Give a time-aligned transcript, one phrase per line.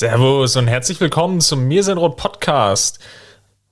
[0.00, 3.00] Servus und herzlich willkommen zum Mir sind Rot Podcast.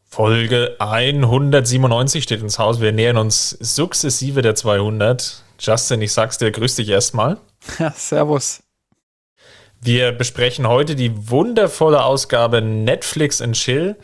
[0.05, 2.82] Folge 197 steht ins Haus.
[2.82, 5.42] Wir nähern uns sukzessive der 200.
[5.59, 7.38] Justin, ich sag's dir, grüß dich erstmal.
[7.78, 8.62] Ja, servus.
[9.80, 13.96] Wir besprechen heute die wundervolle Ausgabe Netflix and Chill.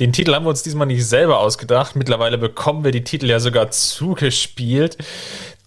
[0.00, 1.96] Den Titel haben wir uns diesmal nicht selber ausgedacht.
[1.96, 4.98] Mittlerweile bekommen wir die Titel ja sogar zugespielt.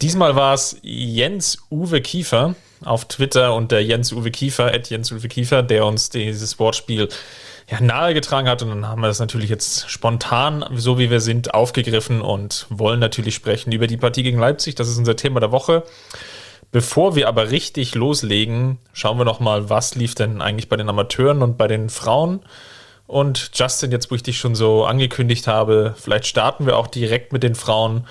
[0.04, 2.54] Diesmal war es Jens Uwe Kiefer,
[2.86, 7.10] auf Twitter unter Jens-Uwe Kiefer, at Jens-Uwe Kiefer, der uns dieses Wortspiel
[7.70, 8.62] ja, nahegetragen hat.
[8.62, 13.00] Und dann haben wir das natürlich jetzt spontan, so wie wir sind, aufgegriffen und wollen
[13.00, 14.76] natürlich sprechen über die Partie gegen Leipzig.
[14.76, 15.84] Das ist unser Thema der Woche.
[16.72, 21.44] Bevor wir aber richtig loslegen, schauen wir nochmal, was lief denn eigentlich bei den Amateuren
[21.44, 22.42] und bei den Frauen.
[23.06, 27.32] Und Justin, jetzt wo ich dich schon so angekündigt habe, vielleicht starten wir auch direkt
[27.32, 28.08] mit den Frauen.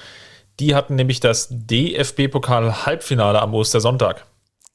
[0.61, 4.27] Die hatten nämlich das DFB-Pokal-Halbfinale am Ostersonntag.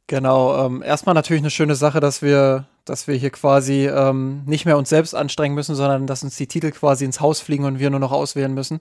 [0.08, 4.66] Genau, ähm, erstmal natürlich eine schöne Sache, dass wir, dass wir hier quasi ähm, nicht
[4.66, 7.80] mehr uns selbst anstrengen müssen, sondern dass uns die Titel quasi ins Haus fliegen und
[7.80, 8.80] wir nur noch auswählen müssen.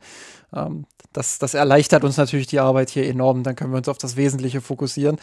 [0.55, 3.43] Ähm, das, das erleichtert uns natürlich die Arbeit hier enorm.
[3.43, 5.17] Dann können wir uns auf das Wesentliche fokussieren.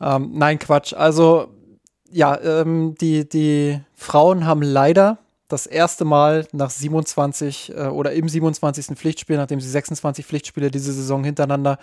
[0.00, 0.94] Ähm, nein, Quatsch.
[0.94, 1.48] Also
[2.10, 8.30] ja, ähm, die, die Frauen haben leider das erste Mal nach 27 äh, oder im
[8.30, 8.96] 27.
[8.96, 11.78] Pflichtspiel, nachdem sie 26 Pflichtspiele diese Saison hintereinander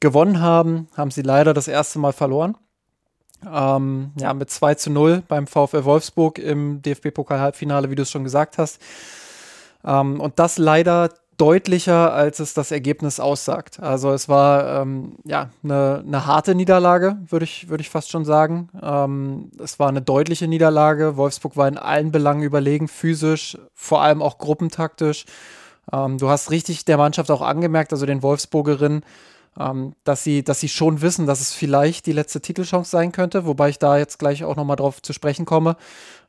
[0.00, 2.56] gewonnen haben, haben sie leider das erste Mal verloren.
[3.52, 8.24] Ähm, ja, mit 2 zu 0 beim VfL Wolfsburg im DFB-Pokal-Halbfinale, wie du es schon
[8.24, 8.80] gesagt hast.
[9.84, 13.80] Ähm, und das leider deutlicher, als es das Ergebnis aussagt.
[13.80, 18.24] Also es war ähm, ja eine, eine harte Niederlage, würde ich, würd ich fast schon
[18.24, 18.68] sagen.
[18.80, 21.16] Ähm, es war eine deutliche Niederlage.
[21.16, 25.24] Wolfsburg war in allen Belangen überlegen, physisch, vor allem auch gruppentaktisch.
[25.92, 29.04] Ähm, du hast richtig der Mannschaft auch angemerkt, also den Wolfsburgerinnen,
[29.58, 33.46] ähm, dass, sie, dass sie schon wissen, dass es vielleicht die letzte Titelchance sein könnte,
[33.46, 35.76] wobei ich da jetzt gleich auch nochmal drauf zu sprechen komme.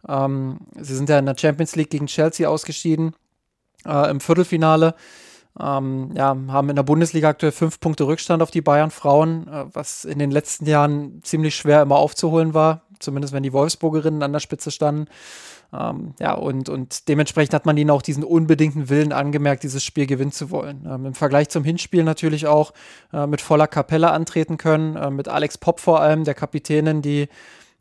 [0.08, 3.16] Ähm, sie sind ja in der Champions League gegen Chelsea ausgeschieden
[3.85, 4.96] äh, im Viertelfinale.
[5.58, 10.03] Ähm, ja, haben in der Bundesliga aktuell fünf Punkte Rückstand auf die Bayern-Frauen, äh, was
[10.03, 14.41] in den letzten Jahren ziemlich schwer immer aufzuholen war, zumindest wenn die Wolfsburgerinnen an der
[14.41, 15.08] Spitze standen.
[15.78, 20.06] Ähm, ja, und, und dementsprechend hat man ihnen auch diesen unbedingten Willen angemerkt, dieses Spiel
[20.06, 20.88] gewinnen zu wollen.
[20.90, 22.74] Ähm, Im Vergleich zum Hinspiel natürlich auch
[23.13, 27.28] äh, mit voller Kapelle antreten können, äh, mit Alex Popp vor allem, der Kapitänin, die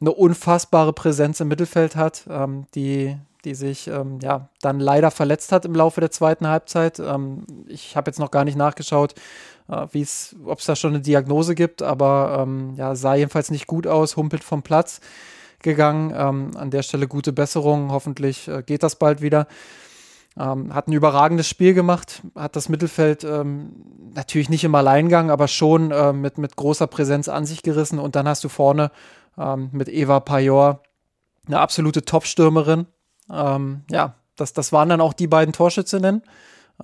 [0.00, 5.52] eine unfassbare Präsenz im Mittelfeld hat, ähm, die, die sich ähm, ja dann leider verletzt
[5.52, 6.98] hat im Laufe der zweiten Halbzeit.
[6.98, 9.14] Ähm, ich habe jetzt noch gar nicht nachgeschaut,
[9.68, 13.86] äh, ob es da schon eine Diagnose gibt, aber ähm, ja, sah jedenfalls nicht gut
[13.86, 15.00] aus, humpelt vom Platz
[15.64, 16.14] gegangen.
[16.16, 17.90] Ähm, an der Stelle gute Besserung.
[17.90, 19.48] Hoffentlich äh, geht das bald wieder.
[20.38, 23.72] Ähm, hat ein überragendes Spiel gemacht, hat das Mittelfeld ähm,
[24.14, 27.98] natürlich nicht im Alleingang, aber schon äh, mit, mit großer Präsenz an sich gerissen.
[27.98, 28.90] Und dann hast du vorne
[29.38, 30.80] ähm, mit Eva Pajor
[31.46, 32.86] eine absolute Top-Stürmerin.
[33.32, 36.22] Ähm, ja, das, das waren dann auch die beiden Torschützinnen.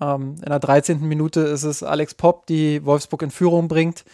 [0.01, 1.01] Ähm, in der 13.
[1.01, 4.05] Minute ist es Alex Popp, die Wolfsburg in Führung bringt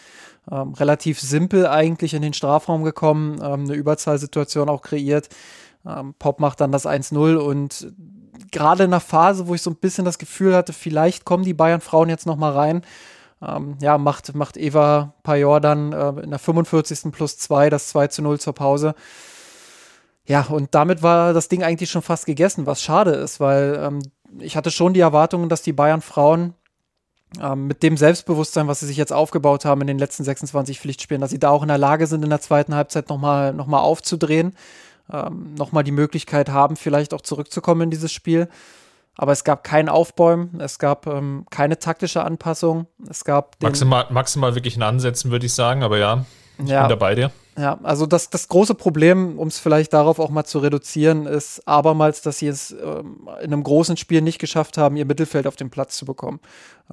[0.50, 5.28] ähm, relativ simpel eigentlich in den Strafraum gekommen, ähm, eine Überzahlsituation auch kreiert.
[5.86, 7.92] Ähm, Pop macht dann das 1-0 und
[8.52, 11.54] gerade in einer Phase, wo ich so ein bisschen das Gefühl hatte, vielleicht kommen die
[11.54, 12.82] Bayern-Frauen jetzt noch mal rein,
[13.42, 17.12] ähm, ja, macht, macht Eva Pajor dann äh, in der 45.
[17.12, 18.94] plus 2 das 2 0 zur Pause.
[20.26, 24.02] Ja, und damit war das Ding eigentlich schon fast gegessen, was schade ist, weil ähm,
[24.40, 26.54] ich hatte schon die Erwartungen, dass die Bayern-Frauen
[27.41, 31.20] ähm, mit dem Selbstbewusstsein, was sie sich jetzt aufgebaut haben in den letzten 26 Pflichtspielen,
[31.20, 33.81] dass sie da auch in der Lage sind, in der zweiten Halbzeit nochmal noch mal
[33.81, 34.54] aufzudrehen,
[35.12, 38.48] ähm, nochmal die Möglichkeit haben, vielleicht auch zurückzukommen in dieses Spiel.
[39.18, 44.54] Aber es gab kein Aufbäumen, es gab ähm, keine taktische Anpassung, es gab maximal, maximal
[44.54, 46.27] wirklich ein Ansetzen, würde ich sagen, aber ja,
[46.59, 46.83] ich ja.
[46.83, 47.30] bin da bei dir.
[47.58, 51.66] Ja, also das, das große Problem, um es vielleicht darauf auch mal zu reduzieren, ist
[51.66, 55.56] abermals, dass sie es ähm, in einem großen Spiel nicht geschafft haben, ihr Mittelfeld auf
[55.56, 56.41] den Platz zu bekommen.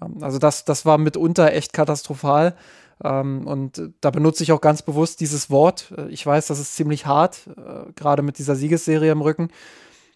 [0.01, 2.55] Ähm, also das, das war mitunter echt katastrophal.
[3.03, 5.93] Ähm, und da benutze ich auch ganz bewusst dieses Wort.
[5.97, 9.49] Äh, ich weiß, das ist ziemlich hart, äh, gerade mit dieser Siegesserie im Rücken.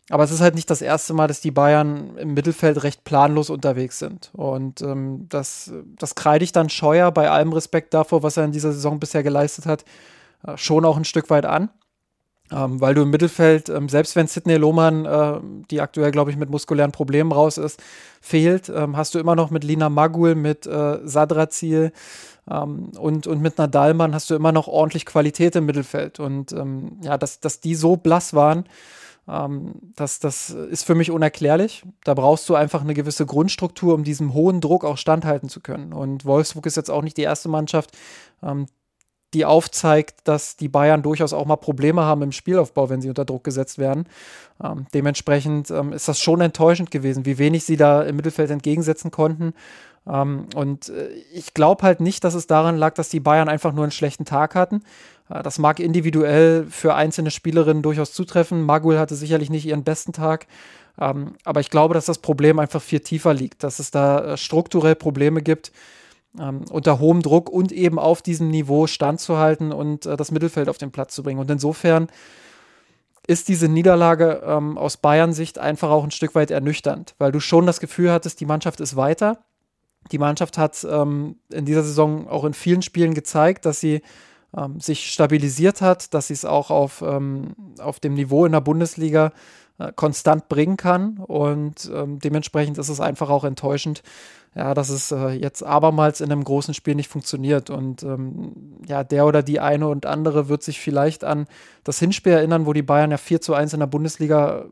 [0.09, 3.49] Aber es ist halt nicht das erste Mal, dass die Bayern im Mittelfeld recht planlos
[3.49, 4.31] unterwegs sind.
[4.33, 8.53] Und ähm, das, das kreide ich dann Scheuer bei allem Respekt davor, was er in
[8.53, 9.83] dieser Saison bisher geleistet hat,
[10.55, 11.69] schon auch ein Stück weit an.
[12.49, 15.39] Ähm, weil du im Mittelfeld, ähm, selbst wenn Sidney Lohmann, äh,
[15.69, 17.83] die aktuell, glaube ich, mit muskulären Problemen raus ist,
[18.21, 21.91] fehlt, ähm, hast du immer noch mit Lina Magul, mit äh, Sadrazil
[22.49, 26.21] ähm, und, und mit Nadalmann hast du immer noch ordentlich Qualität im Mittelfeld.
[26.21, 28.63] Und ähm, ja, dass, dass die so blass waren,
[29.27, 31.83] ähm, das, das ist für mich unerklärlich.
[32.05, 35.91] Da brauchst du einfach eine gewisse Grundstruktur, um diesem hohen Druck auch standhalten zu können.
[35.91, 37.91] Und Wolfsburg ist jetzt auch nicht die erste Mannschaft,
[38.41, 38.67] ähm,
[39.37, 43.23] die aufzeigt, dass die Bayern durchaus auch mal Probleme haben im Spielaufbau, wenn sie unter
[43.23, 44.07] Druck gesetzt werden.
[44.63, 49.11] Ähm, dementsprechend ähm, ist das schon enttäuschend gewesen, wie wenig sie da im Mittelfeld entgegensetzen
[49.11, 49.53] konnten.
[50.07, 53.73] Ähm, und äh, ich glaube halt nicht, dass es daran lag, dass die Bayern einfach
[53.73, 54.81] nur einen schlechten Tag hatten.
[55.29, 58.63] Äh, das mag individuell für einzelne Spielerinnen durchaus zutreffen.
[58.63, 60.47] Magul hatte sicherlich nicht ihren besten Tag.
[60.99, 64.37] Ähm, aber ich glaube, dass das Problem einfach viel tiefer liegt, dass es da äh,
[64.37, 65.71] strukturell Probleme gibt,
[66.39, 70.77] ähm, unter hohem Druck und eben auf diesem Niveau standzuhalten und äh, das Mittelfeld auf
[70.77, 71.39] den Platz zu bringen.
[71.39, 72.07] Und insofern
[73.27, 77.65] ist diese Niederlage ähm, aus Bayern-Sicht einfach auch ein Stück weit ernüchternd, weil du schon
[77.65, 79.39] das Gefühl hattest, die Mannschaft ist weiter.
[80.11, 84.01] Die Mannschaft hat ähm, in dieser Saison auch in vielen Spielen gezeigt, dass sie
[84.55, 88.61] ähm, sich stabilisiert hat, dass sie es auch auf, ähm, auf dem Niveau in der
[88.61, 89.33] Bundesliga
[89.79, 91.17] äh, konstant bringen kann.
[91.17, 94.03] Und ähm, dementsprechend ist es einfach auch enttäuschend,
[94.55, 97.69] ja, dass es äh, jetzt abermals in einem großen Spiel nicht funktioniert.
[97.69, 101.45] Und ähm, ja, der oder die eine und andere wird sich vielleicht an
[101.83, 104.65] das Hinspiel erinnern, wo die Bayern ja 4 zu 1 in der Bundesliga,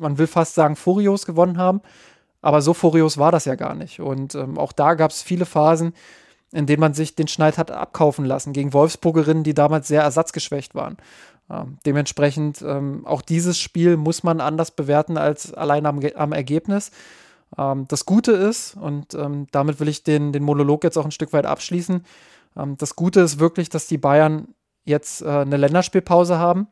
[0.00, 1.80] man will fast sagen, furios gewonnen haben.
[2.40, 4.00] Aber so furios war das ja gar nicht.
[4.00, 5.92] Und ähm, auch da gab es viele Phasen,
[6.52, 10.74] in denen man sich den Schneid hat abkaufen lassen gegen Wolfsburgerinnen, die damals sehr ersatzgeschwächt
[10.74, 10.98] waren.
[11.52, 16.90] Ähm, dementsprechend ähm, auch dieses Spiel muss man anders bewerten als allein am, am Ergebnis.
[17.58, 21.10] Ähm, das Gute ist, und ähm, damit will ich den, den Monolog jetzt auch ein
[21.10, 22.04] Stück weit abschließen,
[22.56, 24.48] ähm, das Gute ist wirklich, dass die Bayern
[24.84, 26.68] jetzt äh, eine Länderspielpause haben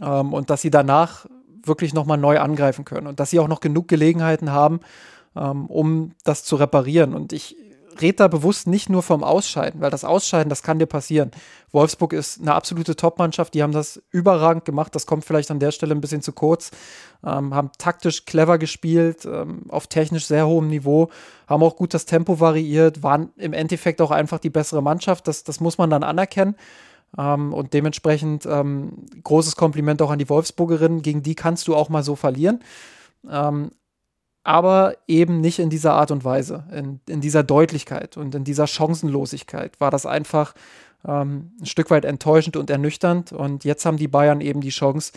[0.00, 1.26] und dass sie danach
[1.64, 4.80] wirklich nochmal neu angreifen können und dass sie auch noch genug Gelegenheiten haben,
[5.36, 7.14] ähm, um das zu reparieren.
[7.14, 7.56] Und ich
[8.00, 11.30] rede da bewusst nicht nur vom Ausscheiden, weil das Ausscheiden, das kann dir passieren.
[11.70, 15.70] Wolfsburg ist eine absolute Top-Mannschaft, die haben das überragend gemacht, das kommt vielleicht an der
[15.70, 16.70] Stelle ein bisschen zu kurz,
[17.24, 21.10] ähm, haben taktisch clever gespielt, ähm, auf technisch sehr hohem Niveau,
[21.46, 25.44] haben auch gut das Tempo variiert, waren im Endeffekt auch einfach die bessere Mannschaft, das,
[25.44, 26.56] das muss man dann anerkennen.
[27.16, 31.00] Ähm, und dementsprechend ähm, großes Kompliment auch an die Wolfsburgerinnen.
[31.00, 32.60] Gegen die kannst du auch mal so verlieren.
[33.30, 33.70] Ähm,
[34.48, 38.66] aber eben nicht in dieser Art und Weise, in, in dieser Deutlichkeit und in dieser
[38.66, 40.54] Chancenlosigkeit war das einfach
[41.06, 43.32] ähm, ein Stück weit enttäuschend und ernüchternd.
[43.32, 45.12] Und jetzt haben die Bayern eben die Chance,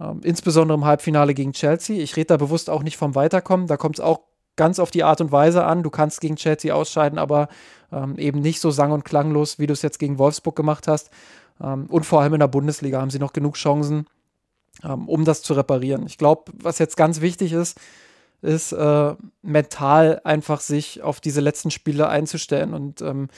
[0.00, 2.02] ähm, insbesondere im Halbfinale gegen Chelsea.
[2.02, 4.20] Ich rede da bewusst auch nicht vom Weiterkommen, da kommt es auch
[4.56, 5.82] ganz auf die Art und Weise an.
[5.82, 7.48] Du kannst gegen Chelsea ausscheiden, aber
[7.92, 11.10] ähm, eben nicht so sang- und klanglos, wie du es jetzt gegen Wolfsburg gemacht hast.
[11.62, 14.06] Ähm, und vor allem in der Bundesliga haben sie noch genug Chancen,
[14.82, 16.06] ähm, um das zu reparieren.
[16.06, 17.78] Ich glaube, was jetzt ganz wichtig ist,
[18.42, 23.28] ist äh, mental einfach sich auf diese letzten Spiele einzustellen und ähm,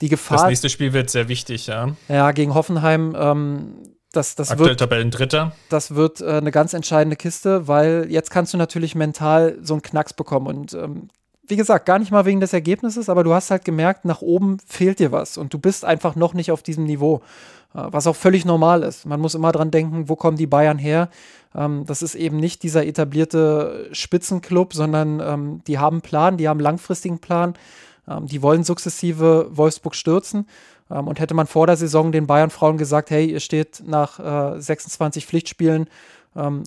[0.00, 0.38] die Gefahr.
[0.38, 1.96] Das nächste Spiel wird sehr wichtig, ja.
[2.08, 3.14] Ja, gegen Hoffenheim.
[3.18, 3.74] Ähm,
[4.12, 5.52] das, das Aktuell wird, Tabellendritter.
[5.68, 9.82] Das wird äh, eine ganz entscheidende Kiste, weil jetzt kannst du natürlich mental so einen
[9.82, 11.08] Knacks bekommen und ähm,
[11.46, 14.58] wie gesagt, gar nicht mal wegen des Ergebnisses, aber du hast halt gemerkt, nach oben
[14.66, 17.20] fehlt dir was und du bist einfach noch nicht auf diesem Niveau,
[17.74, 19.06] äh, was auch völlig normal ist.
[19.06, 21.08] Man muss immer dran denken, wo kommen die Bayern her?
[21.54, 26.60] Ähm, das ist eben nicht dieser etablierte Spitzenclub, sondern ähm, die haben Plan, die haben
[26.60, 27.54] langfristigen Plan,
[28.08, 30.46] ähm, die wollen sukzessive Wolfsburg stürzen.
[30.88, 34.20] und hätte man vor der Saison den Bayern-Frauen gesagt, hey, ihr steht nach
[34.60, 35.88] 26 äh, Pflichtspielen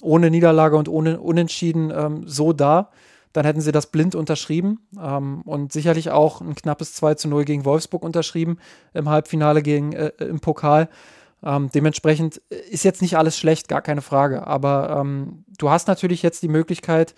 [0.02, 2.90] ohne Niederlage und ohne Unentschieden so da,
[3.34, 7.46] dann hätten sie das blind unterschrieben ähm, und sicherlich auch ein knappes 2 zu 0
[7.46, 8.58] gegen Wolfsburg unterschrieben
[8.94, 10.90] im Halbfinale gegen, äh, im Pokal.
[11.44, 12.38] Ähm, dementsprechend
[12.70, 14.48] ist jetzt nicht alles schlecht, gar keine Frage.
[14.48, 17.14] Aber ähm, du hast natürlich jetzt die Möglichkeit,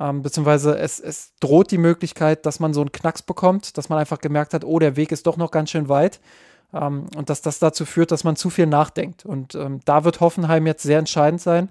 [0.00, 3.98] ähm, beziehungsweise es, es droht die Möglichkeit, dass man so einen Knacks bekommt, dass man
[3.98, 6.20] einfach gemerkt hat, oh, der Weg ist doch noch ganz schön weit.
[6.72, 9.24] Ähm, und dass das dazu führt, dass man zu viel nachdenkt.
[9.24, 11.70] Und ähm, da wird Hoffenheim jetzt sehr entscheidend sein,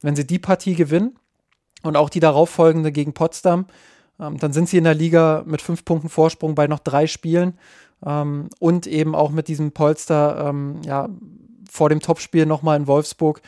[0.00, 1.18] wenn sie die Partie gewinnen
[1.82, 3.66] und auch die darauffolgende gegen Potsdam.
[4.20, 7.58] Ähm, dann sind sie in der Liga mit fünf Punkten Vorsprung bei noch drei Spielen
[8.04, 11.08] ähm, und eben auch mit diesem Polster ähm, ja,
[11.70, 13.42] vor dem Topspiel nochmal in Wolfsburg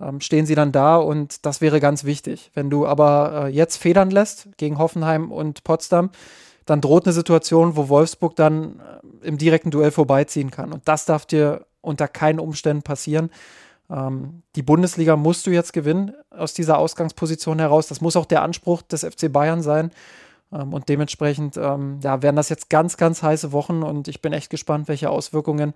[0.00, 2.50] ähm, stehen sie dann da und das wäre ganz wichtig.
[2.54, 6.10] Wenn du aber äh, jetzt federn lässt gegen Hoffenheim und Potsdam,
[6.66, 8.80] dann droht eine Situation, wo Wolfsburg dann
[9.22, 10.72] äh, im direkten Duell vorbeiziehen kann.
[10.72, 13.30] Und das darf dir unter keinen Umständen passieren.
[13.90, 17.86] Ähm, die Bundesliga musst du jetzt gewinnen aus dieser Ausgangsposition heraus.
[17.88, 19.90] Das muss auch der Anspruch des FC Bayern sein.
[20.52, 24.32] Ähm, und dementsprechend ähm, ja, werden das jetzt ganz, ganz heiße Wochen und ich bin
[24.32, 25.74] echt gespannt, welche Auswirkungen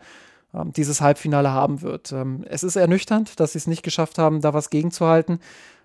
[0.74, 2.12] dieses Halbfinale haben wird.
[2.46, 5.38] Es ist ernüchternd, dass sie es nicht geschafft haben, da was gegenzuhalten,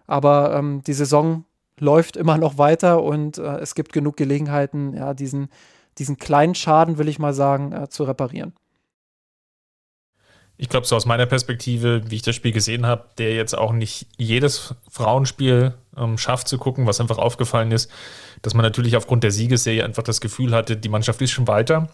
[0.08, 1.46] aber die Saison
[1.80, 5.50] läuft immer noch weiter und äh, es gibt genug Gelegenheiten, ja, diesen,
[5.98, 8.54] diesen kleinen Schaden, will ich mal sagen, äh, zu reparieren.
[10.58, 13.74] Ich glaube, so aus meiner Perspektive, wie ich das Spiel gesehen habe, der jetzt auch
[13.74, 17.92] nicht jedes Frauenspiel ähm, schafft zu gucken, was einfach aufgefallen ist,
[18.42, 21.90] dass man natürlich aufgrund der Siegesserie einfach das Gefühl hatte, die Mannschaft ist schon weiter.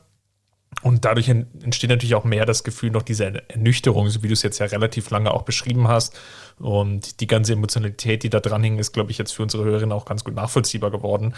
[0.83, 4.41] Und dadurch entsteht natürlich auch mehr das Gefühl noch dieser Ernüchterung, so wie du es
[4.41, 6.17] jetzt ja relativ lange auch beschrieben hast.
[6.59, 9.91] Und die ganze Emotionalität, die da dran hing, ist, glaube ich, jetzt für unsere Hörerinnen
[9.91, 11.33] auch ganz gut nachvollziehbar geworden.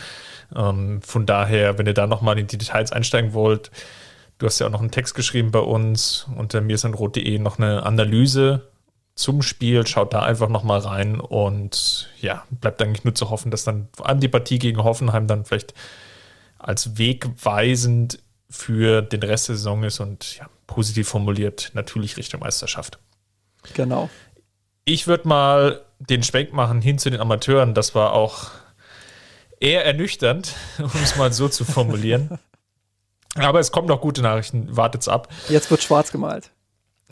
[0.55, 3.71] Ähm, von daher, wenn ihr da nochmal in die Details einsteigen wollt,
[4.43, 8.67] du hast ja auch noch einen Text geschrieben bei uns unter mirsanrot.de noch eine Analyse
[9.15, 9.87] zum Spiel.
[9.87, 14.09] Schaut da einfach nochmal rein und ja, bleibt eigentlich nur zu hoffen, dass dann vor
[14.09, 15.73] allem die Partie gegen Hoffenheim dann vielleicht
[16.59, 18.19] als wegweisend
[18.49, 22.99] für den Rest der Saison ist und ja, positiv formuliert natürlich Richtung Meisterschaft.
[23.75, 24.09] Genau.
[24.83, 27.73] Ich würde mal den Schwenk machen hin zu den Amateuren.
[27.73, 28.51] Das war auch
[29.61, 32.37] eher ernüchternd, um es mal so zu formulieren.
[33.35, 35.27] Aber es kommen noch gute Nachrichten, wartet's ab.
[35.49, 36.51] Jetzt wird schwarz gemalt.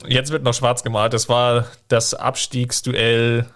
[0.08, 1.14] Jetzt wird noch schwarz gemalt.
[1.14, 3.48] Das war das Abstiegsduell,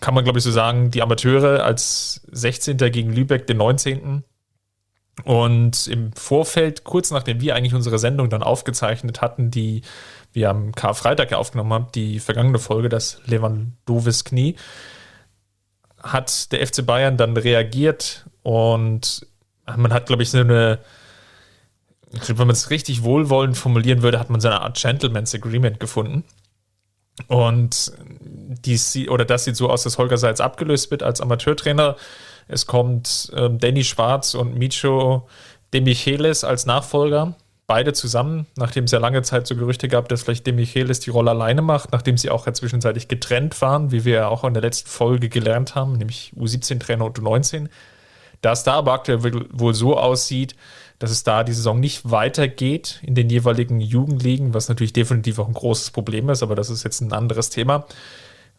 [0.00, 2.76] kann man glaube ich so sagen, die Amateure als 16.
[2.76, 4.24] gegen Lübeck, den 19.
[5.22, 9.82] Und im Vorfeld, kurz nachdem wir eigentlich unsere Sendung dann aufgezeichnet hatten, die
[10.32, 14.56] wir am Karfreitag aufgenommen haben, die vergangene Folge, das Lewandowis Knie,
[16.02, 19.26] hat der FC Bayern dann reagiert und
[19.76, 20.78] man hat, glaube ich, so eine,
[22.10, 26.24] wenn man es richtig wohlwollend formulieren würde, hat man so eine Art Gentleman's Agreement gefunden.
[27.28, 27.92] Und
[28.64, 31.96] die, oder das sieht so aus, dass Holger Seitz abgelöst wird als Amateurtrainer
[32.48, 35.28] es kommt ähm, Danny Schwarz und Micho
[35.72, 37.36] De Michelis als Nachfolger.
[37.66, 41.10] Beide zusammen, nachdem es ja lange Zeit so Gerüchte gab, dass vielleicht De Michelis die
[41.10, 44.52] Rolle alleine macht, nachdem sie auch ja zwischenzeitlich getrennt waren, wie wir ja auch in
[44.52, 47.68] der letzten Folge gelernt haben, nämlich U17-Trainer und U19.
[48.44, 49.22] Da es da aber aktuell
[49.52, 50.54] wohl so aussieht,
[50.98, 55.48] dass es da die Saison nicht weitergeht in den jeweiligen Jugendligen, was natürlich definitiv auch
[55.48, 57.86] ein großes Problem ist, aber das ist jetzt ein anderes Thema.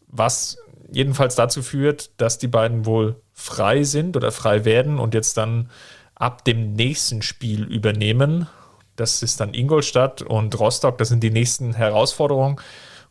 [0.08, 0.58] Was
[0.92, 5.70] jedenfalls dazu führt, dass die beiden wohl frei sind oder frei werden und jetzt dann
[6.16, 8.48] ab dem nächsten Spiel übernehmen.
[8.96, 12.58] Das ist dann Ingolstadt und Rostock, das sind die nächsten Herausforderungen.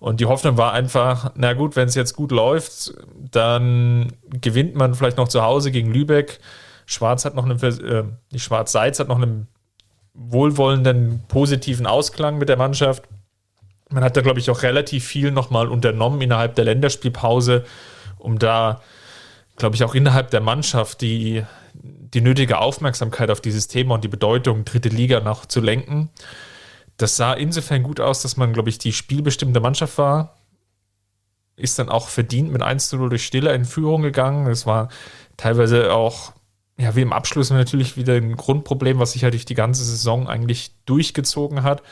[0.00, 2.94] Und die Hoffnung war einfach, na gut, wenn es jetzt gut läuft,
[3.30, 6.40] dann gewinnt man vielleicht noch zu Hause gegen Lübeck.
[6.86, 9.48] Schwarz hat noch einen, äh, nicht Schwarz, Seitz hat noch einen
[10.14, 13.04] wohlwollenden, positiven Ausklang mit der Mannschaft.
[13.90, 17.64] Man hat da, glaube ich, auch relativ viel nochmal unternommen innerhalb der Länderspielpause,
[18.18, 18.80] um da,
[19.56, 24.08] glaube ich, auch innerhalb der Mannschaft die, die nötige Aufmerksamkeit auf dieses Thema und die
[24.08, 26.10] Bedeutung dritte Liga noch zu lenken.
[26.96, 30.36] Das sah insofern gut aus, dass man, glaube ich, die spielbestimmte Mannschaft war.
[31.56, 34.46] Ist dann auch verdient mit 1 zu 0 durch Stille in Führung gegangen.
[34.46, 34.88] Es war
[35.36, 36.32] teilweise auch,
[36.76, 40.28] ja, wie im Abschluss natürlich wieder ein Grundproblem, was sich ja durch die ganze Saison
[40.28, 41.82] eigentlich durchgezogen hat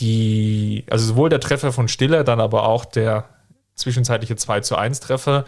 [0.00, 3.28] die, also sowohl der Treffer von Stiller, dann aber auch der
[3.74, 5.44] zwischenzeitliche 2 zu 1 Treffer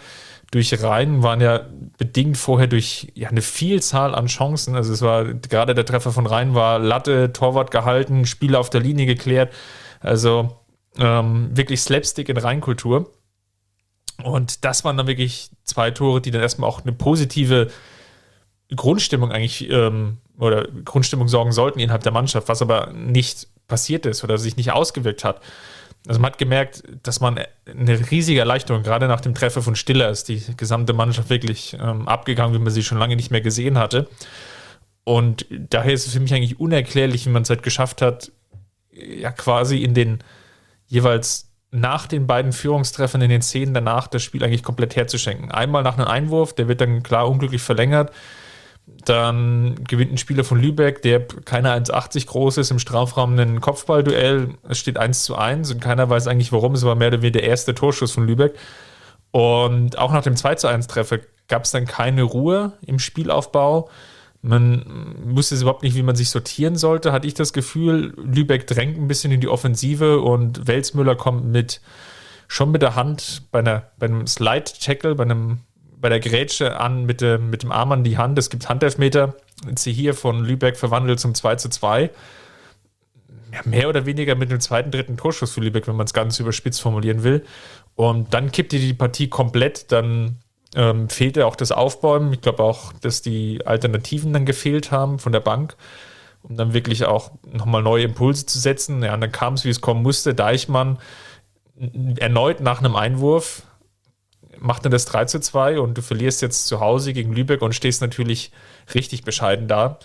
[0.50, 1.60] durch Rhein waren ja
[1.96, 4.74] bedingt vorher durch ja, eine Vielzahl an Chancen.
[4.74, 8.80] Also es war gerade der Treffer von Rhein war Latte, Torwart gehalten, Spieler auf der
[8.80, 9.52] Linie geklärt.
[10.00, 10.56] Also
[10.98, 13.12] ähm, wirklich Slapstick in Rheinkultur.
[14.24, 17.70] Und das waren dann wirklich zwei Tore, die dann erstmal auch eine positive
[18.74, 24.24] Grundstimmung eigentlich ähm, oder Grundstimmung sorgen sollten innerhalb der Mannschaft, was aber nicht passiert ist
[24.24, 25.40] oder sich nicht ausgewirkt hat.
[26.06, 30.08] Also man hat gemerkt, dass man eine riesige Erleichterung, gerade nach dem Treffer von Stiller,
[30.08, 33.76] ist die gesamte Mannschaft wirklich ähm, abgegangen, wie man sie schon lange nicht mehr gesehen
[33.76, 34.08] hatte.
[35.04, 38.32] Und daher ist es für mich eigentlich unerklärlich, wie man es halt geschafft hat,
[38.92, 40.20] ja quasi in den
[40.86, 45.50] jeweils nach den beiden Führungstreffern in den Szenen danach das Spiel eigentlich komplett herzuschenken.
[45.50, 48.12] Einmal nach einem Einwurf, der wird dann klar unglücklich verlängert.
[49.04, 54.54] Dann gewinnt ein Spieler von Lübeck, der keine 1,80 groß ist, im Strafraum ein Kopfballduell.
[54.68, 56.74] Es steht 1 zu 1 und keiner weiß eigentlich warum.
[56.74, 58.54] Es war mehr oder weniger der erste Torschuss von Lübeck.
[59.30, 63.88] Und auch nach dem 2 zu 1 Treffer gab es dann keine Ruhe im Spielaufbau.
[64.42, 68.14] Man wusste überhaupt nicht, wie man sich sortieren sollte, hatte ich das Gefühl.
[68.16, 71.80] Lübeck drängt ein bisschen in die Offensive und Welsmüller kommt mit
[72.48, 75.60] schon mit der Hand bei, einer, bei einem Slide-Tackle, bei einem
[76.00, 78.38] bei der Grätsche an mit dem, mit dem Arm an die Hand.
[78.38, 79.34] Es gibt Handelfmeter.
[79.76, 82.10] Sie hier von Lübeck verwandelt zum 2 zu 2.
[83.52, 86.38] Ja, mehr oder weniger mit dem zweiten, dritten Torschuss für Lübeck, wenn man es ganz
[86.38, 87.44] überspitzt formulieren will.
[87.96, 89.92] Und dann kippte die Partie komplett.
[89.92, 90.38] Dann
[90.74, 92.32] ähm, fehlte auch das Aufbäumen.
[92.32, 95.76] Ich glaube auch, dass die Alternativen dann gefehlt haben von der Bank.
[96.42, 99.02] um dann wirklich auch nochmal neue Impulse zu setzen.
[99.02, 100.32] Ja, und dann kam es, wie es kommen musste.
[100.34, 100.98] Deichmann
[102.18, 103.62] erneut nach einem Einwurf
[104.60, 107.74] macht dann das 3 zu 2 und du verlierst jetzt zu Hause gegen Lübeck und
[107.74, 108.52] stehst natürlich
[108.94, 109.98] richtig bescheiden da.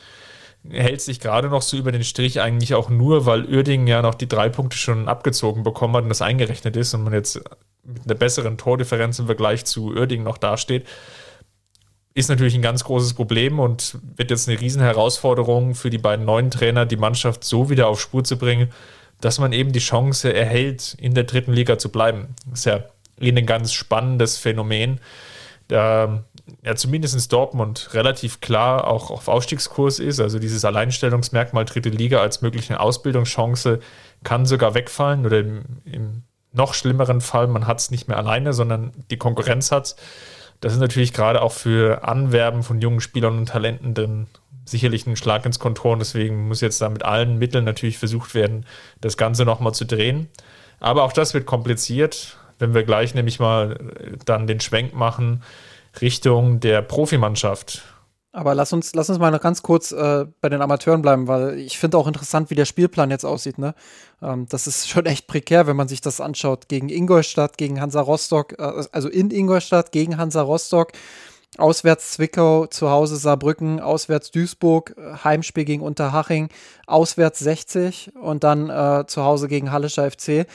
[0.70, 4.16] Hältst dich gerade noch so über den Strich eigentlich auch nur, weil Uerdingen ja noch
[4.16, 7.40] die drei Punkte schon abgezogen bekommen hat und das eingerechnet ist und man jetzt
[7.84, 10.88] mit einer besseren Tordifferenz im Vergleich zu Uerdingen noch dasteht.
[12.16, 16.50] Ist natürlich ein ganz großes Problem und wird jetzt eine Riesenherausforderung für die beiden neuen
[16.50, 18.72] Trainer, die Mannschaft so wieder auf Spur zu bringen,
[19.22, 22.36] dass man eben die Chance erhält, in der dritten Liga zu bleiben.
[22.50, 22.86] Das ist ja
[23.20, 25.00] ein ganz spannendes Phänomen.
[25.68, 26.24] Da
[26.64, 30.20] ja zumindest Dortmund relativ klar auch auf Aufstiegskurs ist.
[30.20, 33.80] Also dieses Alleinstellungsmerkmal dritte Liga als mögliche Ausbildungschance
[34.24, 38.54] kann sogar wegfallen oder im, im noch schlimmeren Fall, man hat es nicht mehr alleine,
[38.54, 39.96] sondern die Konkurrenz hat es.
[40.62, 44.28] Das ist natürlich gerade auch für Anwerben von jungen Spielern und Talenten dann
[44.64, 48.34] sicherlich ein Schlag ins Kontor und deswegen muss jetzt da mit allen Mitteln natürlich versucht
[48.34, 48.66] werden,
[49.02, 50.30] das Ganze nochmal zu drehen.
[50.80, 53.78] Aber auch das wird kompliziert, wenn wir gleich nämlich mal
[54.26, 55.44] dann den Schwenk machen
[56.02, 57.84] Richtung der Profimannschaft.
[58.36, 61.58] Aber lass uns, lass uns mal noch ganz kurz äh, bei den Amateuren bleiben, weil
[61.58, 63.58] ich finde auch interessant, wie der Spielplan jetzt aussieht.
[63.58, 63.74] Ne?
[64.22, 66.68] Ähm, das ist schon echt prekär, wenn man sich das anschaut.
[66.68, 70.92] Gegen Ingolstadt, gegen Hansa Rostock, äh, also in Ingolstadt gegen Hansa Rostock,
[71.58, 76.50] auswärts Zwickau, zu Hause Saarbrücken, auswärts Duisburg, Heimspiel gegen Unterhaching,
[76.88, 80.46] auswärts 60 und dann äh, zu Hause gegen Hallischer FC.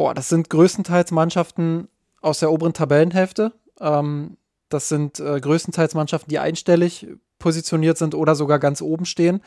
[0.00, 1.88] Boah, das sind größtenteils Mannschaften
[2.22, 3.52] aus der oberen Tabellenhälfte.
[3.82, 4.38] Ähm,
[4.70, 7.06] das sind äh, größtenteils Mannschaften, die einstellig
[7.38, 9.42] positioniert sind oder sogar ganz oben stehen.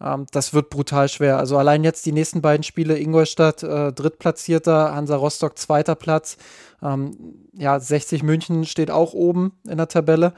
[0.00, 1.36] Ähm, das wird brutal schwer.
[1.36, 6.38] Also allein jetzt die nächsten beiden Spiele, Ingolstadt äh, drittplatzierter, Hansa Rostock zweiter Platz.
[6.82, 10.32] Ähm, ja, 60 München steht auch oben in der Tabelle,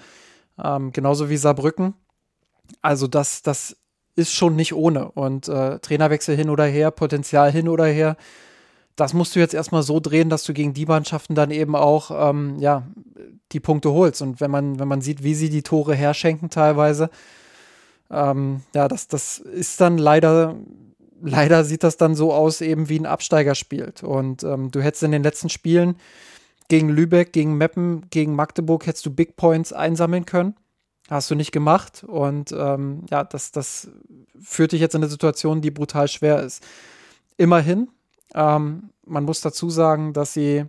[0.61, 1.95] ähm, genauso wie Saarbrücken.
[2.83, 3.77] Also das, das
[4.17, 5.13] ist schon nicht ohne.
[5.13, 8.17] Und äh, Trainerwechsel hin oder her, Potenzial hin oder her
[8.97, 12.11] das musst du jetzt erstmal so drehen, dass du gegen die Mannschaften dann eben auch
[12.31, 12.87] ähm, ja,
[13.53, 14.23] die Punkte holst.
[14.23, 17.11] Und wenn man, wenn man sieht, wie sie die Tore herschenken teilweise,
[18.11, 20.57] ähm, ja, das, das ist dann leider,
[21.21, 24.05] leider sieht das dann so aus, eben wie ein Absteiger spielt.
[24.05, 25.97] Und ähm, du hättest in den letzten Spielen
[26.69, 30.55] gegen Lübeck, gegen Meppen, gegen Magdeburg hättest du Big Points einsammeln können.
[31.11, 32.05] Hast du nicht gemacht.
[32.05, 33.89] Und ähm, ja, das, das
[34.41, 36.65] führt dich jetzt in eine Situation, die brutal schwer ist.
[37.37, 37.89] Immerhin
[38.35, 40.65] ähm, man muss dazu sagen, dass sie,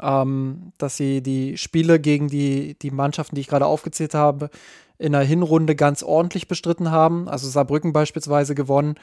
[0.00, 4.50] ähm, dass sie die Spiele gegen die, die Mannschaften, die ich gerade aufgezählt habe,
[4.98, 7.28] in der Hinrunde ganz ordentlich bestritten haben.
[7.28, 8.96] Also Saarbrücken beispielsweise gewonnen.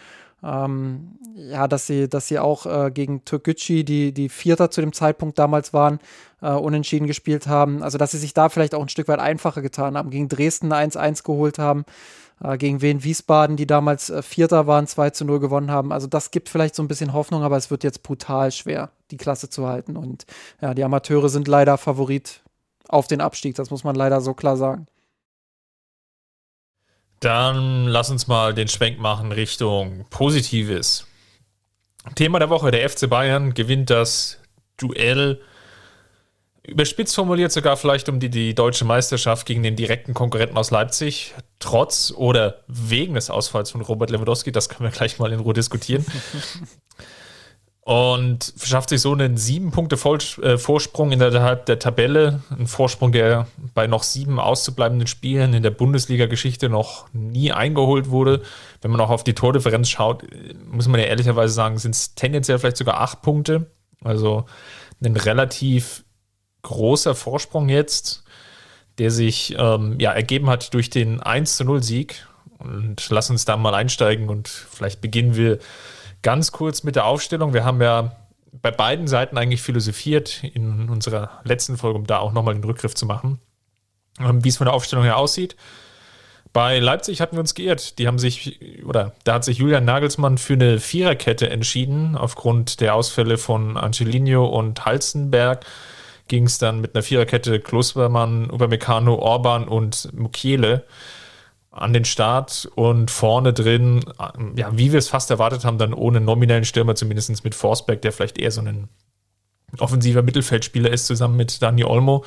[0.44, 4.94] Ähm, ja, dass sie, dass sie auch äh, gegen Türkgücü, die, die Vierter zu dem
[4.94, 5.98] Zeitpunkt damals waren,
[6.42, 7.82] äh, unentschieden gespielt haben.
[7.82, 10.72] Also, dass sie sich da vielleicht auch ein Stück weit einfacher getan haben, gegen Dresden
[10.72, 11.86] 1-1 geholt haben
[12.58, 15.92] gegen Wien Wiesbaden, die damals äh, Vierter waren, 2 zu 0 gewonnen haben.
[15.92, 19.18] Also das gibt vielleicht so ein bisschen Hoffnung, aber es wird jetzt brutal schwer, die
[19.18, 19.98] Klasse zu halten.
[19.98, 20.26] Und
[20.62, 22.42] ja, die Amateure sind leider Favorit
[22.88, 24.88] auf den Abstieg, das muss man leider so klar sagen.
[27.20, 31.08] Dann lass uns mal den Schwenk machen Richtung Positives.
[32.16, 34.40] Thema der Woche: Der FC Bayern gewinnt das
[34.78, 35.42] Duell
[36.68, 41.34] überspitzt formuliert sogar vielleicht um die, die deutsche Meisterschaft gegen den direkten Konkurrenten aus Leipzig,
[41.60, 45.54] trotz oder wegen des Ausfalls von Robert Lewandowski, das können wir gleich mal in Ruhe
[45.54, 46.06] diskutieren.
[47.88, 52.42] Und schafft sich so einen sieben Punkte äh, Vorsprung innerhalb der Tabelle.
[52.50, 58.42] Ein Vorsprung, der bei noch sieben auszubleibenden Spielen in der Bundesliga-Geschichte noch nie eingeholt wurde.
[58.82, 60.26] Wenn man auch auf die Tordifferenz schaut,
[60.70, 63.72] muss man ja ehrlicherweise sagen, sind es tendenziell vielleicht sogar acht Punkte.
[64.04, 64.44] Also
[65.02, 66.04] ein relativ
[66.68, 68.24] großer Vorsprung jetzt,
[68.98, 72.28] der sich ähm, ja, ergeben hat durch den 1 zu 0 Sieg.
[72.60, 75.60] Und lass uns da mal einsteigen und vielleicht beginnen wir
[76.24, 77.54] ganz kurz mit der Aufstellung.
[77.54, 78.16] Wir haben ja
[78.52, 82.96] bei beiden Seiten eigentlich philosophiert in unserer letzten Folge, um da auch nochmal den Rückgriff
[82.96, 83.40] zu machen,
[84.20, 85.56] ähm, wie es von der Aufstellung her aussieht.
[86.54, 88.00] Bei Leipzig hatten wir uns geirrt.
[88.00, 92.96] Die haben sich, oder da hat sich Julian Nagelsmann für eine Viererkette entschieden, aufgrund der
[92.96, 95.66] Ausfälle von Angelino und Halstenberg
[96.28, 100.86] ging es dann mit einer Viererkette Klostermann, Upamecano, Orban und Mukiele
[101.72, 104.04] an den Start und vorne drin,
[104.56, 108.12] ja, wie wir es fast erwartet haben, dann ohne nominellen Stürmer, zumindest mit Forsberg, der
[108.12, 108.90] vielleicht eher so ein
[109.78, 112.26] offensiver Mittelfeldspieler ist, zusammen mit Dani Olmo.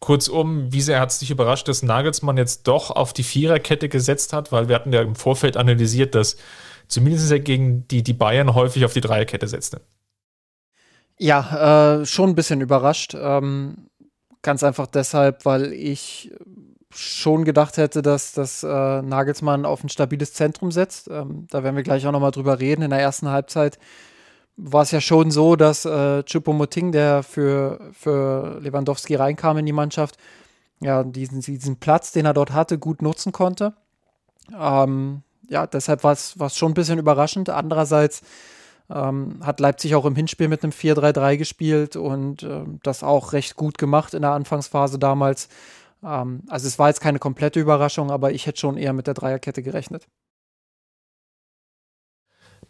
[0.00, 4.32] Kurzum, wie sehr hat es dich überrascht, dass Nagelsmann jetzt doch auf die Viererkette gesetzt
[4.32, 6.36] hat, weil wir hatten ja im Vorfeld analysiert, dass
[6.88, 9.82] zumindest gegen die, die Bayern häufig auf die Dreierkette setzte.
[11.18, 13.14] Ja, äh, schon ein bisschen überrascht.
[13.18, 13.88] Ähm,
[14.42, 16.32] ganz einfach deshalb, weil ich
[16.94, 18.66] schon gedacht hätte, dass, dass äh,
[19.02, 21.08] Nagelsmann auf ein stabiles Zentrum setzt.
[21.08, 22.82] Ähm, da werden wir gleich auch nochmal drüber reden.
[22.82, 23.78] In der ersten Halbzeit
[24.56, 29.72] war es ja schon so, dass äh, Choupo-Moting, der für, für Lewandowski reinkam in die
[29.72, 30.16] Mannschaft,
[30.80, 33.74] ja, diesen, diesen Platz, den er dort hatte, gut nutzen konnte.
[34.58, 37.48] Ähm, ja, deshalb war es schon ein bisschen überraschend.
[37.48, 38.22] Andererseits
[38.90, 43.56] ähm, hat Leipzig auch im Hinspiel mit einem 4-3-3 gespielt und ähm, das auch recht
[43.56, 45.48] gut gemacht in der Anfangsphase damals.
[46.04, 49.14] Ähm, also es war jetzt keine komplette Überraschung, aber ich hätte schon eher mit der
[49.14, 50.06] Dreierkette gerechnet.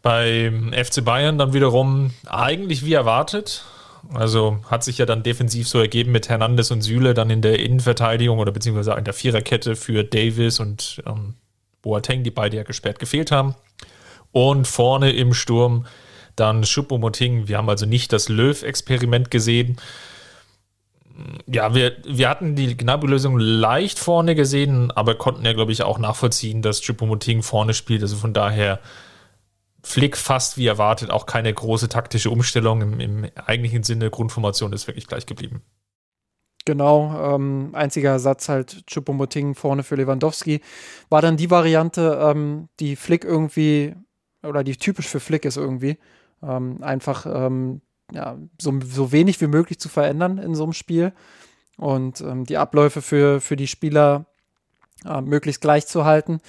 [0.02, 3.64] Beim FC Bayern dann wiederum eigentlich wie erwartet.
[4.12, 7.60] Also hat sich ja dann defensiv so ergeben mit Hernandez und Süle dann in der
[7.60, 11.34] Innenverteidigung oder beziehungsweise in der Viererkette für Davis und ähm,
[11.82, 13.54] Boateng, die beide ja gesperrt gefehlt haben.
[14.32, 15.86] Und vorne im Sturm
[16.36, 17.48] dann Schuppomoting.
[17.48, 19.76] Wir haben also nicht das Löw-Experiment gesehen.
[21.46, 25.98] Ja, wir, wir hatten die Gnabry-Lösung leicht vorne gesehen, aber konnten ja, glaube ich, auch
[25.98, 28.02] nachvollziehen, dass Schuppomoting vorne spielt.
[28.02, 28.80] Also von daher
[29.84, 34.10] Flick fast wie erwartet, auch keine große taktische Umstellung im, im eigentlichen Sinne.
[34.10, 35.62] Grundformation ist wirklich gleich geblieben.
[36.64, 40.60] Genau, ähm, einziger Satz halt Chupomoting vorne für Lewandowski.
[41.08, 43.96] War dann die Variante, ähm, die Flick irgendwie,
[44.44, 45.98] oder die typisch für Flick ist irgendwie,
[46.42, 47.80] ähm, einfach ähm,
[48.12, 51.12] ja, so, so wenig wie möglich zu verändern in so einem Spiel
[51.76, 54.26] und ähm, die Abläufe für, für die Spieler
[55.04, 56.40] äh, möglichst gleich zu halten.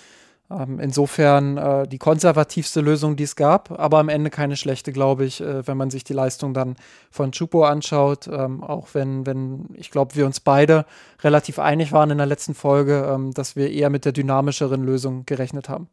[0.51, 5.25] Ähm, insofern äh, die konservativste Lösung, die es gab, aber am Ende keine schlechte, glaube
[5.25, 6.75] ich, äh, wenn man sich die Leistung dann
[7.09, 8.27] von Chupo anschaut.
[8.27, 10.85] Auch wenn, wenn ich glaube, wir uns beide
[11.21, 15.69] relativ einig waren in der letzten Folge, dass wir eher mit der dynamischeren Lösung gerechnet
[15.69, 15.87] haben.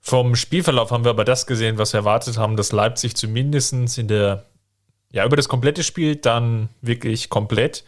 [0.00, 4.08] Vom Spielverlauf haben wir aber das gesehen, was wir erwartet haben, dass Leipzig zumindest in
[4.08, 4.46] der,
[5.12, 7.84] ja, über das komplette Spiel dann wirklich komplett,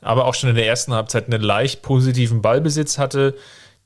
[0.00, 3.34] aber auch schon in der ersten Halbzeit einen leicht positiven Ballbesitz hatte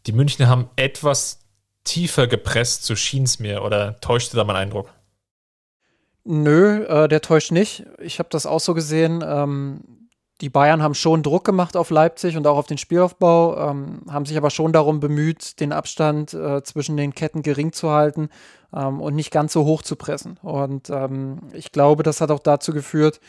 [0.07, 1.41] die Münchner haben etwas
[1.85, 4.89] tiefer gepresst, so schien es mir, oder täuschte da mein Eindruck?
[6.25, 7.85] Nö, äh, der täuscht nicht.
[8.01, 9.25] Ich habe das auch so gesehen.
[9.27, 10.02] Ähm,
[10.43, 14.27] die Bayern haben schon Druck gemacht auf Leipzig und auch auf den Spielaufbau, ähm, haben
[14.27, 18.29] sich aber schon darum bemüht, den Abstand äh, zwischen den Ketten gering zu halten
[18.75, 20.41] ähm, und nicht ganz so hoch zu pressen.
[20.43, 23.21] Und ähm, ich glaube, das hat auch dazu geführt,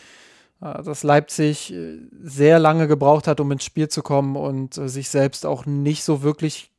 [0.59, 4.89] äh, dass Leipzig äh, sehr lange gebraucht hat, um ins Spiel zu kommen und äh,
[4.89, 6.71] sich selbst auch nicht so wirklich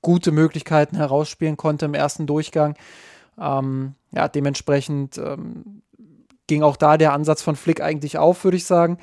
[0.00, 2.76] gute Möglichkeiten herausspielen konnte im ersten Durchgang.
[3.38, 5.82] Ähm, ja, dementsprechend ähm,
[6.46, 8.96] ging auch da der Ansatz von Flick eigentlich auf, würde ich sagen.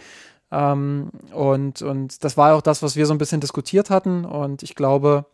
[0.52, 4.26] Ähm, und, und das war auch das, was wir so ein bisschen diskutiert hatten.
[4.26, 5.26] Und ich glaube,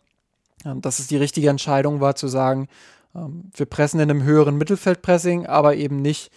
[0.64, 2.68] äh, dass es die richtige Entscheidung war, zu sagen,
[3.14, 6.30] ähm, wir pressen in einem höheren Mittelfeldpressing, aber eben nicht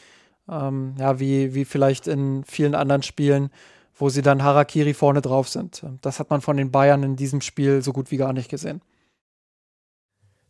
[0.50, 3.52] ähm, ja, wie, wie vielleicht in vielen anderen Spielen,
[3.96, 5.84] wo sie dann Harakiri vorne drauf sind.
[6.02, 8.82] Das hat man von den Bayern in diesem Spiel so gut wie gar nicht gesehen.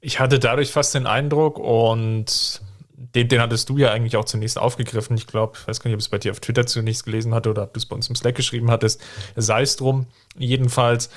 [0.01, 2.61] Ich hatte dadurch fast den Eindruck und
[2.99, 5.15] den, den hattest du ja eigentlich auch zunächst aufgegriffen.
[5.17, 7.49] Ich glaube, ich weiß gar nicht, ob es bei dir auf Twitter zunächst gelesen hatte
[7.49, 9.01] oder ob du es bei uns im Slack geschrieben hattest.
[9.35, 10.07] Sei es drum.
[10.37, 11.09] Jedenfalls,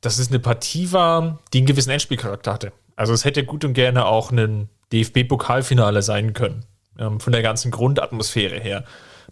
[0.00, 2.72] dass es eine Partie war, die einen gewissen Endspielcharakter hatte.
[2.94, 6.64] Also es hätte gut und gerne auch ein DFB-Pokalfinale sein können
[6.98, 8.84] ähm, von der ganzen Grundatmosphäre her.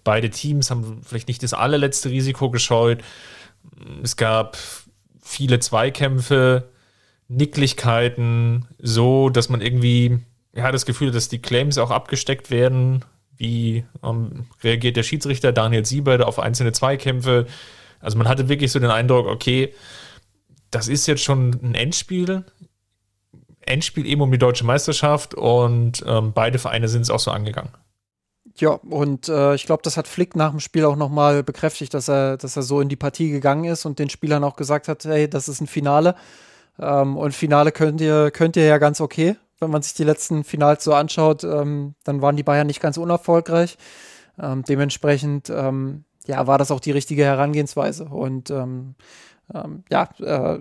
[0.02, 3.02] Beide Teams haben vielleicht nicht das allerletzte Risiko gescheut.
[4.02, 4.56] Es gab
[5.20, 6.68] viele Zweikämpfe,
[7.28, 10.20] Nicklichkeiten, so dass man irgendwie
[10.56, 13.04] ja, das Gefühl dass die Claims auch abgesteckt werden.
[13.36, 17.46] Wie ähm, reagiert der Schiedsrichter Daniel Siebert auf einzelne Zweikämpfe?
[18.00, 19.74] Also man hatte wirklich so den Eindruck, okay,
[20.70, 22.44] das ist jetzt schon ein Endspiel.
[23.60, 27.70] Endspiel eben um die deutsche Meisterschaft und ähm, beide Vereine sind es auch so angegangen.
[28.58, 32.08] Ja, und äh, ich glaube, das hat Flick nach dem Spiel auch nochmal bekräftigt, dass
[32.08, 35.04] er, dass er so in die Partie gegangen ist und den Spielern auch gesagt hat,
[35.04, 36.14] hey, das ist ein Finale.
[36.78, 39.36] Ähm, und Finale könnt ihr, könnt ihr ja ganz okay.
[39.58, 42.96] Wenn man sich die letzten Finals so anschaut, ähm, dann waren die Bayern nicht ganz
[42.96, 43.78] unerfolgreich.
[44.38, 48.06] Ähm, dementsprechend, ähm, ja, war das auch die richtige Herangehensweise.
[48.06, 48.94] Und ähm,
[49.54, 50.60] ähm, ja, äh,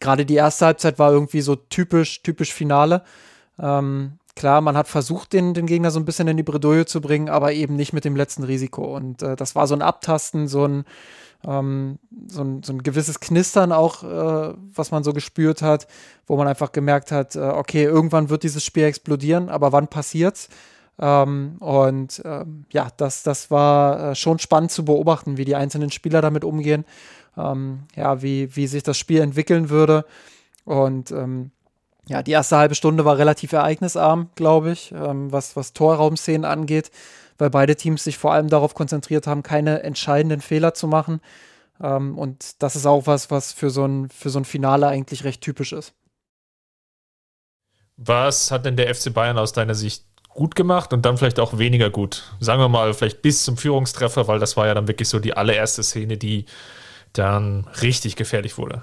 [0.00, 3.02] gerade die erste Halbzeit war irgendwie so typisch, typisch Finale.
[4.36, 7.30] Klar, man hat versucht, den, den Gegner so ein bisschen in die Bredouille zu bringen,
[7.30, 8.94] aber eben nicht mit dem letzten Risiko.
[8.94, 10.84] Und äh, das war so ein Abtasten, so ein,
[11.46, 15.86] ähm, so ein, so ein gewisses Knistern auch, äh, was man so gespürt hat,
[16.26, 20.48] wo man einfach gemerkt hat, äh, okay, irgendwann wird dieses Spiel explodieren, aber wann passiert's?
[20.98, 25.90] Ähm, und ähm, ja, das, das war äh, schon spannend zu beobachten, wie die einzelnen
[25.90, 26.84] Spieler damit umgehen
[27.36, 30.04] ähm, ja, wie, wie sich das Spiel entwickeln würde.
[30.64, 31.50] Und ähm,
[32.08, 36.90] ja, die erste halbe Stunde war relativ ereignisarm, glaube ich, ähm, was, was Torraumszenen angeht,
[37.38, 41.20] weil beide Teams sich vor allem darauf konzentriert haben, keine entscheidenden Fehler zu machen.
[41.80, 45.24] Ähm, und das ist auch was, was für so ein, für so ein Finale eigentlich
[45.24, 45.94] recht typisch ist.
[47.96, 51.58] Was hat denn der FC Bayern aus deiner Sicht gut gemacht und dann vielleicht auch
[51.58, 52.34] weniger gut?
[52.40, 55.34] Sagen wir mal, vielleicht bis zum Führungstreffer, weil das war ja dann wirklich so die
[55.34, 56.44] allererste Szene, die
[57.14, 58.82] dann richtig gefährlich wurde.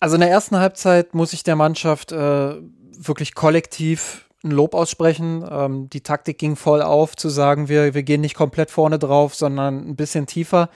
[0.00, 2.56] Also in der ersten Halbzeit muss ich der Mannschaft äh,
[2.96, 5.44] wirklich kollektiv ein Lob aussprechen.
[5.50, 9.34] Ähm, die Taktik ging voll auf, zu sagen, wir, wir gehen nicht komplett vorne drauf,
[9.34, 10.70] sondern ein bisschen tiefer.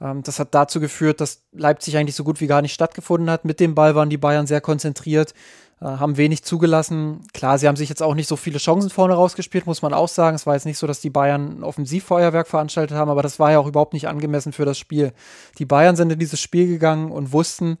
[0.00, 3.44] Ähm, das hat dazu geführt, dass Leipzig eigentlich so gut wie gar nicht stattgefunden hat.
[3.44, 5.34] Mit dem Ball waren die Bayern sehr konzentriert.
[5.80, 7.26] Äh, haben wenig zugelassen.
[7.32, 10.08] Klar, sie haben sich jetzt auch nicht so viele Chancen vorne rausgespielt, muss man auch
[10.08, 10.34] sagen.
[10.34, 13.50] Es war jetzt nicht so, dass die Bayern ein Offensivfeuerwerk veranstaltet haben, aber das war
[13.50, 15.12] ja auch überhaupt nicht angemessen für das Spiel.
[15.58, 17.78] Die Bayern sind in dieses Spiel gegangen und wussten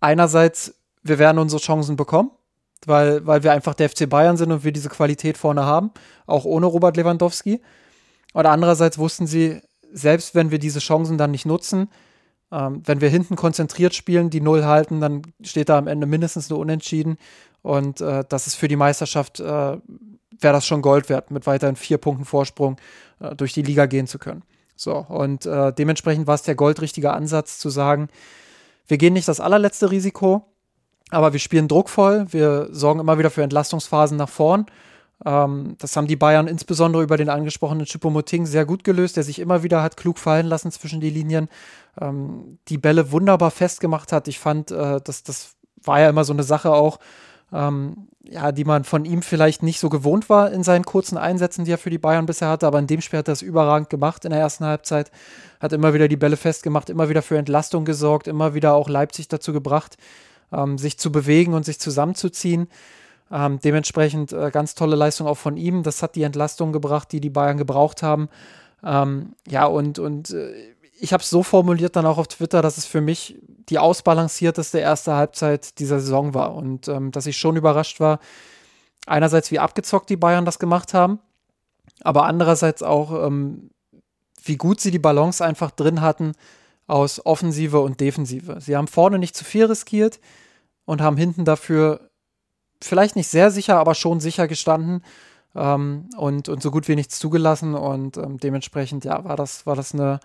[0.00, 2.30] einerseits, wir werden unsere Chancen bekommen,
[2.86, 5.90] weil, weil wir einfach der FC Bayern sind und wir diese Qualität vorne haben,
[6.26, 7.60] auch ohne Robert Lewandowski.
[8.32, 9.60] Und andererseits wussten sie,
[9.92, 11.88] selbst wenn wir diese Chancen dann nicht nutzen,
[12.52, 16.48] ähm, wenn wir hinten konzentriert spielen, die Null halten, dann steht da am Ende mindestens
[16.50, 17.16] nur Unentschieden.
[17.62, 19.80] Und äh, das ist für die Meisterschaft, äh, wäre
[20.40, 22.76] das schon Gold wert, mit weiterhin vier Punkten Vorsprung
[23.20, 24.42] äh, durch die Liga gehen zu können.
[24.74, 28.08] So, und äh, dementsprechend war es der goldrichtige Ansatz zu sagen,
[28.86, 30.46] wir gehen nicht das allerletzte Risiko,
[31.10, 34.66] aber wir spielen druckvoll, wir sorgen immer wieder für Entlastungsphasen nach vorn.
[35.24, 39.38] Ähm, das haben die Bayern insbesondere über den angesprochenen Choupo-Moting sehr gut gelöst, der sich
[39.38, 41.48] immer wieder hat klug fallen lassen zwischen die Linien,
[42.00, 44.28] ähm, die Bälle wunderbar festgemacht hat.
[44.28, 46.98] Ich fand, äh, das, das war ja immer so eine Sache auch,
[47.52, 51.64] ähm, ja, die man von ihm vielleicht nicht so gewohnt war in seinen kurzen Einsätzen,
[51.64, 53.90] die er für die Bayern bisher hatte, aber in dem Spiel hat er das überragend
[53.90, 55.10] gemacht in der ersten Halbzeit,
[55.58, 59.28] hat immer wieder die Bälle festgemacht, immer wieder für Entlastung gesorgt, immer wieder auch Leipzig
[59.28, 59.96] dazu gebracht,
[60.52, 62.68] ähm, sich zu bewegen und sich zusammenzuziehen.
[63.32, 65.82] Ähm, dementsprechend äh, ganz tolle Leistung auch von ihm.
[65.82, 68.28] Das hat die Entlastung gebracht, die die Bayern gebraucht haben.
[68.82, 70.52] Ähm, ja, und, und äh,
[71.00, 74.78] ich habe es so formuliert dann auch auf Twitter, dass es für mich die ausbalancierteste
[74.78, 78.18] erste Halbzeit dieser Saison war und ähm, dass ich schon überrascht war,
[79.06, 81.20] einerseits wie abgezockt die Bayern das gemacht haben,
[82.02, 83.70] aber andererseits auch, ähm,
[84.42, 86.32] wie gut sie die Balance einfach drin hatten
[86.90, 88.60] aus Offensive und Defensive.
[88.60, 90.20] Sie haben vorne nicht zu viel riskiert
[90.84, 92.10] und haben hinten dafür
[92.82, 95.04] vielleicht nicht sehr sicher, aber schon sicher gestanden
[95.54, 97.74] ähm, und, und so gut wie nichts zugelassen.
[97.74, 100.20] Und ähm, dementsprechend, ja, war das, war das eine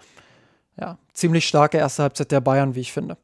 [0.80, 3.18] ja, ziemlich starke erste Halbzeit der Bayern, wie ich finde.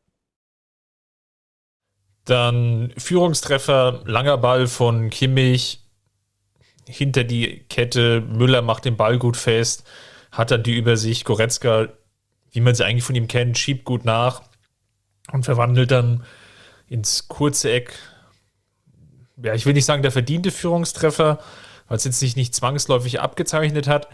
[2.25, 5.83] Dann Führungstreffer, langer Ball von Kimmich
[6.85, 8.21] hinter die Kette.
[8.21, 9.83] Müller macht den Ball gut fest,
[10.31, 11.25] hat dann die Übersicht.
[11.25, 11.87] Goretzka,
[12.51, 14.41] wie man sie eigentlich von ihm kennt, schiebt gut nach
[15.31, 16.23] und verwandelt dann
[16.87, 17.97] ins kurze Eck
[19.43, 21.39] ja, ich will nicht sagen, der verdiente Führungstreffer,
[21.87, 24.07] weil es jetzt sich nicht zwangsläufig abgezeichnet hat.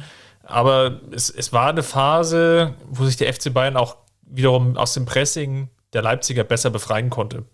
[0.44, 5.06] Aber es, es war eine Phase, wo sich der FC Bayern auch wiederum aus dem
[5.06, 7.46] Pressing der Leipziger besser befreien konnte.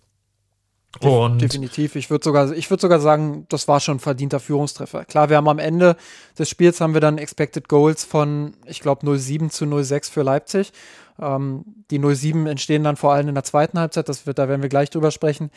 [1.00, 1.96] Und Definitiv.
[1.96, 5.04] Ich würde sogar, ich sogar sagen, das war schon ein verdienter Führungstreffer.
[5.04, 5.96] Klar, wir haben am Ende
[6.38, 10.72] des Spiels haben wir dann Expected Goals von, ich glaube, 07 zu 06 für Leipzig.
[11.20, 14.62] Ähm, die 07 entstehen dann vor allem in der zweiten Halbzeit, das wird, da werden
[14.62, 15.50] wir gleich drüber sprechen.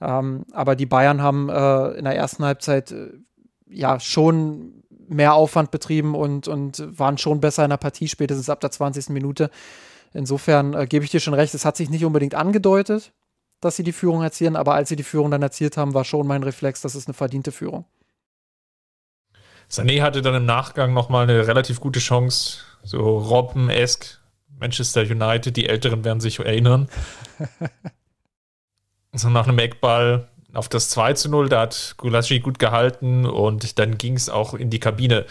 [0.00, 3.10] Ähm, aber die Bayern haben äh, in der ersten Halbzeit äh,
[3.68, 8.60] ja schon mehr Aufwand betrieben und, und waren schon besser in der Partie, spätestens ab
[8.60, 9.08] der 20.
[9.10, 9.50] Minute.
[10.12, 13.12] Insofern äh, gebe ich dir schon recht, es hat sich nicht unbedingt angedeutet,
[13.60, 16.26] dass sie die Führung erzielen, aber als sie die Führung dann erzielt haben, war schon
[16.26, 17.84] mein Reflex, das ist eine verdiente Führung.
[19.70, 24.18] Sané hatte dann im Nachgang nochmal eine relativ gute Chance, so Robben-esk,
[24.58, 26.88] Manchester United, die Älteren werden sich erinnern.
[29.12, 33.78] so nach einem Eckball auf das 2 zu 0, da hat Gulaschi gut gehalten und
[33.78, 35.26] dann ging es auch in die Kabine.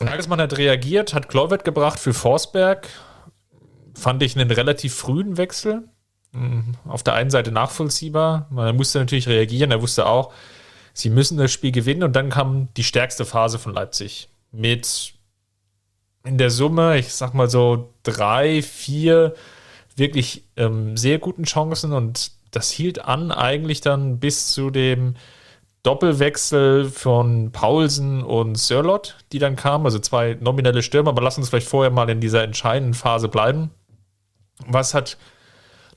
[0.00, 2.88] Nagelsmann hat reagiert, hat Klovet gebracht für Forsberg.
[3.94, 5.88] Fand ich einen relativ frühen Wechsel.
[6.38, 8.46] Hm, auf der einen Seite nachvollziehbar.
[8.50, 9.70] Man musste natürlich reagieren.
[9.70, 10.32] Er wusste auch,
[10.92, 12.04] sie müssen das Spiel gewinnen.
[12.04, 14.28] Und dann kam die stärkste Phase von Leipzig.
[14.52, 15.14] Mit
[16.24, 19.34] in der Summe, ich sag mal so drei, vier
[19.96, 21.92] wirklich ähm, sehr guten Chancen.
[21.92, 25.16] Und das hielt an eigentlich dann bis zu dem
[25.82, 31.48] Doppelwechsel von Paulsen und Sörlot, die dann kamen, also zwei nominelle Stürmer, aber lass uns
[31.48, 33.70] vielleicht vorher mal in dieser entscheidenden Phase bleiben.
[34.66, 35.16] Was hat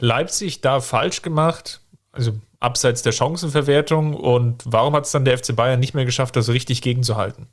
[0.01, 1.81] Leipzig da falsch gemacht?
[2.11, 6.35] Also abseits der Chancenverwertung und warum hat es dann der FC Bayern nicht mehr geschafft,
[6.35, 7.47] das richtig gegenzuhalten?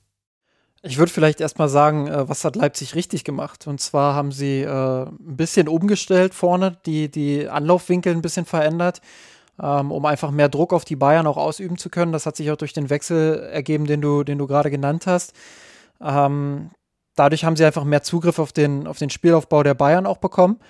[0.82, 3.66] Ich würde vielleicht erstmal sagen, äh, was hat Leipzig richtig gemacht?
[3.66, 9.00] Und zwar haben sie äh, ein bisschen umgestellt vorne, die, die Anlaufwinkel ein bisschen verändert,
[9.60, 12.12] ähm, um einfach mehr Druck auf die Bayern auch ausüben zu können.
[12.12, 15.32] Das hat sich auch durch den Wechsel ergeben, den du, den du gerade genannt hast.
[16.00, 16.70] Ähm,
[17.16, 20.60] dadurch haben sie einfach mehr Zugriff auf den, auf den Spielaufbau der Bayern auch bekommen.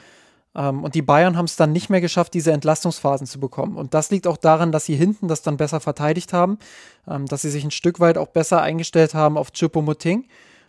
[0.55, 3.77] Ähm, und die Bayern haben es dann nicht mehr geschafft, diese Entlastungsphasen zu bekommen.
[3.77, 6.59] Und das liegt auch daran, dass sie hinten das dann besser verteidigt haben,
[7.07, 10.25] ähm, dass sie sich ein Stück weit auch besser eingestellt haben auf Choupo-Moting,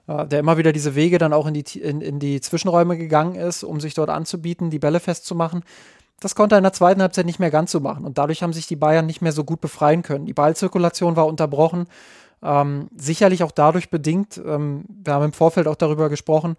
[0.07, 3.35] äh, der immer wieder diese Wege dann auch in die, in, in die Zwischenräume gegangen
[3.35, 5.63] ist, um sich dort anzubieten, die Bälle festzumachen.
[6.19, 8.03] Das konnte er in der zweiten Halbzeit nicht mehr ganz so machen.
[8.03, 10.25] Und dadurch haben sich die Bayern nicht mehr so gut befreien können.
[10.25, 11.87] Die Ballzirkulation war unterbrochen.
[12.41, 16.55] Ähm, sicherlich auch dadurch bedingt, ähm, wir haben im Vorfeld auch darüber gesprochen,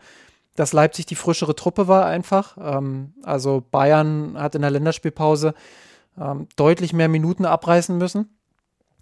[0.57, 2.57] dass Leipzig die frischere Truppe war einfach.
[2.61, 5.55] Ähm, also Bayern hat in der Länderspielpause
[6.19, 8.29] ähm, deutlich mehr Minuten abreißen müssen.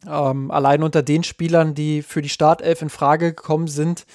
[0.07, 4.07] Ähm, allein unter den Spielern, die für die Startelf in Frage gekommen sind,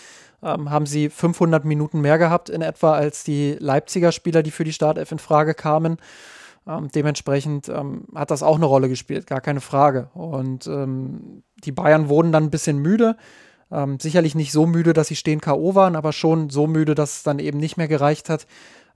[0.42, 4.64] ähm, haben sie 500 Minuten mehr gehabt in etwa als die Leipziger Spieler, die für
[4.64, 5.98] die Startelf in Frage kamen.
[6.66, 10.10] Ähm, dementsprechend ähm, hat das auch eine Rolle gespielt, gar keine Frage.
[10.14, 13.18] Und die Bayern wurden dann ein bisschen müde.
[13.74, 15.74] Ähm, sicherlich nicht so müde, dass sie stehen K.O.
[15.74, 18.46] waren, aber schon so müde, dass es dann eben nicht mehr gereicht hat,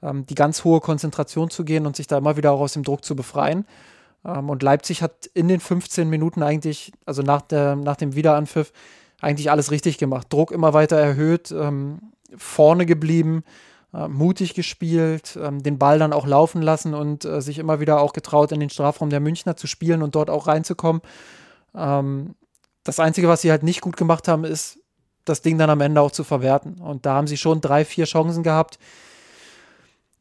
[0.04, 2.84] ähm, die ganz hohe Konzentration zu gehen und sich da immer wieder auch aus dem
[2.84, 3.66] Druck zu befreien.
[4.24, 8.72] Ähm, und Leipzig hat in den 15 Minuten eigentlich, also nach, der, nach dem Wiederanpfiff,
[9.20, 10.28] eigentlich alles richtig gemacht.
[10.30, 13.44] Druck immer weiter erhöht, ähm, vorne geblieben,
[13.96, 18.00] äh, mutig gespielt, ähm, den Ball dann auch laufen lassen und äh, sich immer wieder
[18.00, 21.02] auch getraut, in den Strafraum der Münchner zu spielen und dort auch reinzukommen.
[21.74, 22.36] Ähm,
[22.88, 24.80] das Einzige, was sie halt nicht gut gemacht haben, ist,
[25.26, 26.76] das Ding dann am Ende auch zu verwerten.
[26.76, 28.80] Und da haben sie schon drei, vier Chancen gehabt,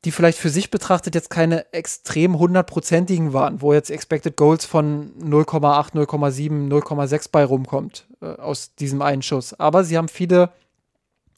[0.04, 5.12] die vielleicht für sich betrachtet jetzt keine extrem hundertprozentigen waren, wo jetzt Expected Goals von
[5.20, 9.54] 0,8, 0,7, 0,6 bei rumkommt äh, aus diesem einen Schuss.
[9.54, 10.50] Aber sie haben viele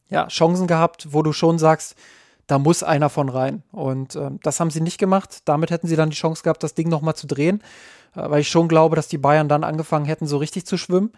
[0.09, 1.95] ja, Chancen gehabt, wo du schon sagst,
[2.49, 3.63] da muss einer von rein.
[3.71, 5.41] Und äh, das haben sie nicht gemacht.
[5.45, 7.61] Damit hätten sie dann die Chance gehabt, das Ding nochmal zu drehen.
[8.15, 11.11] Äh, weil ich schon glaube, dass die Bayern dann angefangen hätten, so richtig zu schwimmen.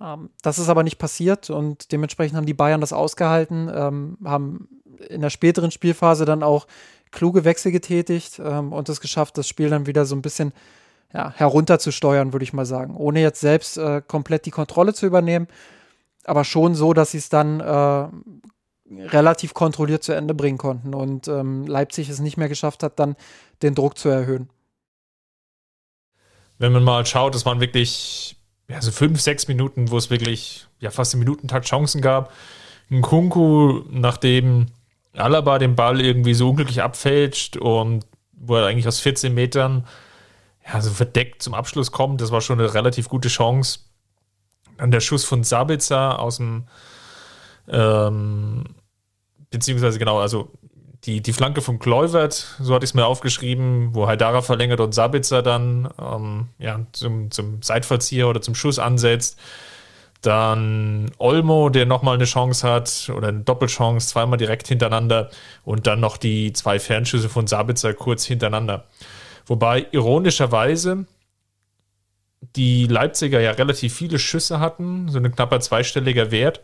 [0.00, 4.68] Ähm, das ist aber nicht passiert und dementsprechend haben die Bayern das ausgehalten, ähm, haben
[5.08, 6.66] in der späteren Spielphase dann auch
[7.10, 10.52] kluge Wechsel getätigt ähm, und es geschafft, das Spiel dann wieder so ein bisschen
[11.12, 12.96] ja, herunterzusteuern, würde ich mal sagen.
[12.96, 15.48] Ohne jetzt selbst äh, komplett die Kontrolle zu übernehmen,
[16.24, 18.08] aber schon so, dass sie es dann äh,
[18.90, 23.16] relativ kontrolliert zu Ende bringen konnten und ähm, Leipzig es nicht mehr geschafft hat, dann
[23.62, 24.50] den Druck zu erhöhen
[26.60, 28.36] wenn man mal schaut, es waren wirklich
[28.68, 32.32] ja, so fünf, sechs Minuten, wo es wirklich ja, fast im Minutentakt Chancen gab.
[32.90, 34.66] Ein Kunku, nachdem
[35.14, 39.86] Alaba den Ball irgendwie so unglücklich abfälscht und wo er eigentlich aus 14 Metern
[40.70, 43.80] ja, so verdeckt zum Abschluss kommt, das war schon eine relativ gute Chance.
[44.76, 46.64] Dann der Schuss von Sabitzer aus dem
[47.68, 48.64] ähm,
[49.50, 50.50] beziehungsweise genau, also
[51.04, 54.94] die, die Flanke von Kluivert, so hatte ich es mir aufgeschrieben, wo Haidara verlängert und
[54.94, 59.38] Sabitzer dann ähm, ja, zum, zum Seitfallzieher oder zum Schuss ansetzt.
[60.20, 65.30] Dann Olmo, der nochmal eine Chance hat oder eine Doppelchance, zweimal direkt hintereinander
[65.64, 68.84] und dann noch die zwei Fernschüsse von Sabitzer kurz hintereinander.
[69.46, 71.06] Wobei ironischerweise
[72.56, 76.60] die Leipziger ja relativ viele Schüsse hatten, so ein knapper zweistelliger Wert.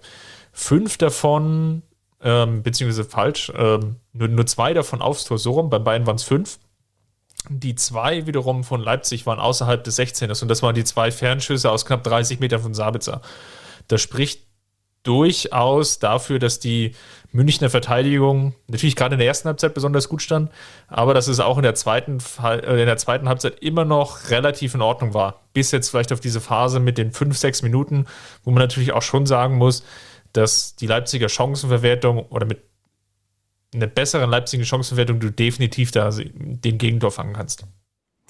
[0.52, 1.82] Fünf davon
[2.26, 6.16] ähm, beziehungsweise falsch, ähm, nur, nur zwei davon aufs Tor, so rum, bei beiden waren
[6.16, 6.58] es fünf.
[7.48, 11.70] Die zwei wiederum von Leipzig waren außerhalb des 16ers und das waren die zwei Fernschüsse
[11.70, 13.20] aus knapp 30 Metern von Sabitzer.
[13.86, 14.42] Das spricht
[15.04, 16.96] durchaus dafür, dass die
[17.30, 20.50] Münchner Verteidigung natürlich gerade in der ersten Halbzeit besonders gut stand,
[20.88, 24.74] aber dass es auch in der zweiten, äh, in der zweiten Halbzeit immer noch relativ
[24.74, 25.42] in Ordnung war.
[25.52, 28.06] Bis jetzt vielleicht auf diese Phase mit den fünf, sechs Minuten,
[28.42, 29.84] wo man natürlich auch schon sagen muss,
[30.32, 32.62] dass die Leipziger Chancenverwertung oder mit
[33.74, 37.64] einer besseren Leipziger Chancenverwertung du definitiv da den Gegentor fangen kannst.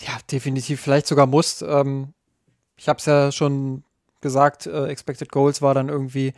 [0.00, 1.62] Ja, definitiv, vielleicht sogar musst.
[1.62, 2.12] Ähm,
[2.76, 3.85] ich habe es ja schon
[4.20, 6.32] gesagt, äh, Expected Goals war dann irgendwie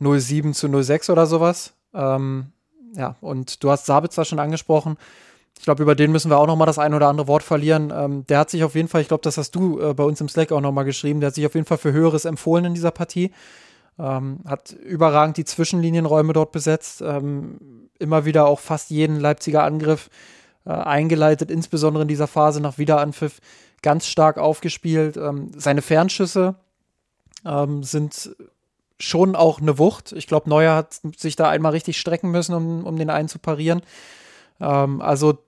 [0.00, 1.74] 0,7 zu 0,6 oder sowas.
[1.94, 2.52] Ähm,
[2.94, 4.96] ja, und du hast Sabitzer schon angesprochen.
[5.58, 7.92] Ich glaube, über den müssen wir auch noch mal das ein oder andere Wort verlieren.
[7.94, 10.20] Ähm, der hat sich auf jeden Fall, ich glaube, das hast du äh, bei uns
[10.20, 12.64] im Slack auch noch mal geschrieben, der hat sich auf jeden Fall für Höheres empfohlen
[12.64, 13.32] in dieser Partie.
[13.98, 20.08] Ähm, hat überragend die Zwischenlinienräume dort besetzt, ähm, immer wieder auch fast jeden Leipziger Angriff
[20.64, 23.40] äh, eingeleitet, insbesondere in dieser Phase nach Wiederanpfiff
[23.82, 25.16] ganz stark aufgespielt.
[25.16, 26.54] Ähm, seine Fernschüsse
[27.44, 28.34] ähm, sind
[28.98, 30.12] schon auch eine Wucht.
[30.12, 33.38] Ich glaube, Neuer hat sich da einmal richtig strecken müssen, um, um den einen zu
[33.38, 33.82] parieren.
[34.60, 35.38] Ähm, also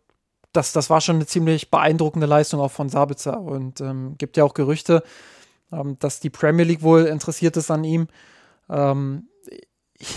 [0.52, 4.44] das, das war schon eine ziemlich beeindruckende Leistung auch von Sabitzer und ähm, gibt ja
[4.44, 5.02] auch Gerüchte,
[5.98, 8.06] dass die Premier League wohl interessiert ist an ihm.
[8.70, 9.28] Ähm,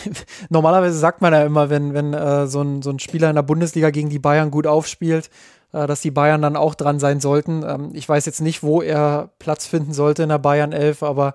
[0.49, 3.43] normalerweise sagt man ja immer, wenn, wenn äh, so, ein, so ein Spieler in der
[3.43, 5.29] Bundesliga gegen die Bayern gut aufspielt,
[5.73, 7.63] äh, dass die Bayern dann auch dran sein sollten.
[7.63, 11.33] Ähm, ich weiß jetzt nicht, wo er Platz finden sollte in der Bayern 11, aber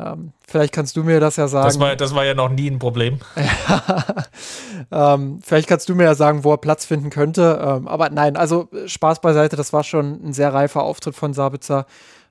[0.00, 1.66] Ähm, vielleicht kannst du mir das ja sagen.
[1.66, 3.18] Das war, das war ja noch nie ein Problem.
[4.92, 7.60] ähm, vielleicht kannst du mir ja sagen, wo er Platz finden könnte.
[7.60, 11.86] Ähm, aber nein, also Spaß beiseite, das war schon ein sehr reifer Auftritt von Sabitzer.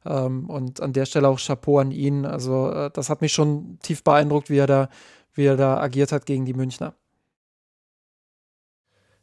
[0.08, 2.26] Ähm, und an der Stelle auch Chapeau an ihn.
[2.26, 4.90] Also äh, das hat mich schon tief beeindruckt, wie er da,
[5.34, 6.94] wie er da agiert hat gegen die Münchner.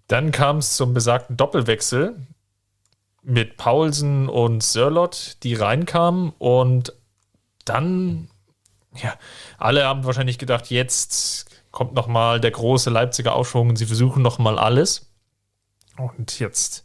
[0.08, 2.26] Dann kam es zum besagten Doppelwechsel
[3.22, 6.92] mit Paulsen und Sörlot, die reinkamen und
[7.64, 8.28] dann,
[8.94, 9.14] ja,
[9.56, 14.58] alle haben wahrscheinlich gedacht, jetzt kommt nochmal der große Leipziger Aufschwung und sie versuchen nochmal
[14.58, 15.10] alles.
[15.96, 16.84] Und jetzt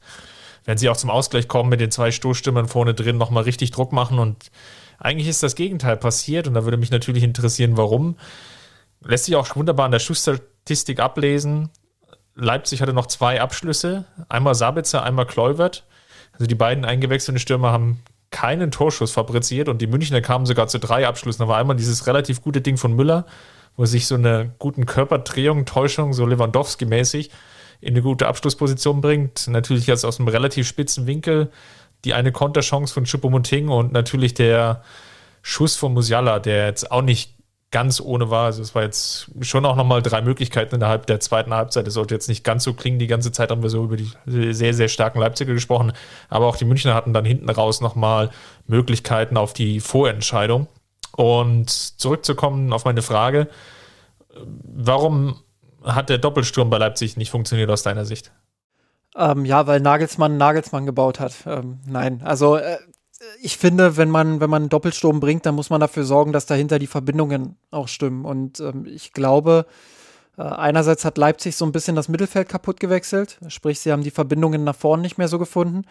[0.70, 3.92] werden sie auch zum Ausgleich kommen mit den zwei Stoßstimmen vorne drin, nochmal richtig Druck
[3.92, 4.52] machen und
[5.00, 8.18] eigentlich ist das Gegenteil passiert und da würde mich natürlich interessieren, warum.
[9.02, 11.72] Lässt sich auch wunderbar an der Schussstatistik ablesen.
[12.36, 15.88] Leipzig hatte noch zwei Abschlüsse, einmal Sabitzer, einmal Kluivert.
[16.34, 20.78] Also die beiden eingewechselten Stürmer haben keinen Torschuss fabriziert und die Münchner kamen sogar zu
[20.78, 21.42] drei Abschlüssen.
[21.42, 23.26] Da war einmal dieses relativ gute Ding von Müller,
[23.76, 27.32] wo sich so eine guten Körperdrehung, Täuschung, so Lewandowski-mäßig
[27.82, 29.48] in eine gute Abschlussposition bringt.
[29.48, 31.52] Natürlich jetzt aus einem relativ spitzen Winkel
[32.06, 34.84] die eine Konterchance von Choupo-Moting und natürlich der
[35.42, 37.36] Schuss von Musiala, der jetzt auch nicht
[37.72, 38.46] ganz ohne war.
[38.46, 41.88] Also es war jetzt schon auch nochmal drei Möglichkeiten innerhalb der zweiten Halbzeit.
[41.88, 43.00] Es sollte jetzt nicht ganz so klingen.
[43.00, 45.92] Die ganze Zeit haben wir so über die sehr, sehr starken Leipziger gesprochen.
[46.30, 48.32] Aber auch die Münchner hatten dann hinten raus nochmal
[48.66, 50.68] Möglichkeiten auf die Vorentscheidung.
[51.16, 53.48] Und zurückzukommen auf meine Frage,
[54.64, 55.36] warum
[55.96, 58.32] hat der Doppelsturm bei Leipzig nicht funktioniert aus deiner Sicht?
[59.16, 61.34] Ähm, ja, weil Nagelsmann Nagelsmann gebaut hat.
[61.46, 62.78] Ähm, nein, also äh,
[63.42, 66.46] ich finde, wenn man, wenn man einen Doppelsturm bringt, dann muss man dafür sorgen, dass
[66.46, 68.26] dahinter die Verbindungen auch stimmen.
[68.26, 69.66] Und ähm, ich glaube,
[70.38, 74.12] äh, einerseits hat Leipzig so ein bisschen das Mittelfeld kaputt gewechselt, sprich, sie haben die
[74.12, 75.84] Verbindungen nach vorne nicht mehr so gefunden.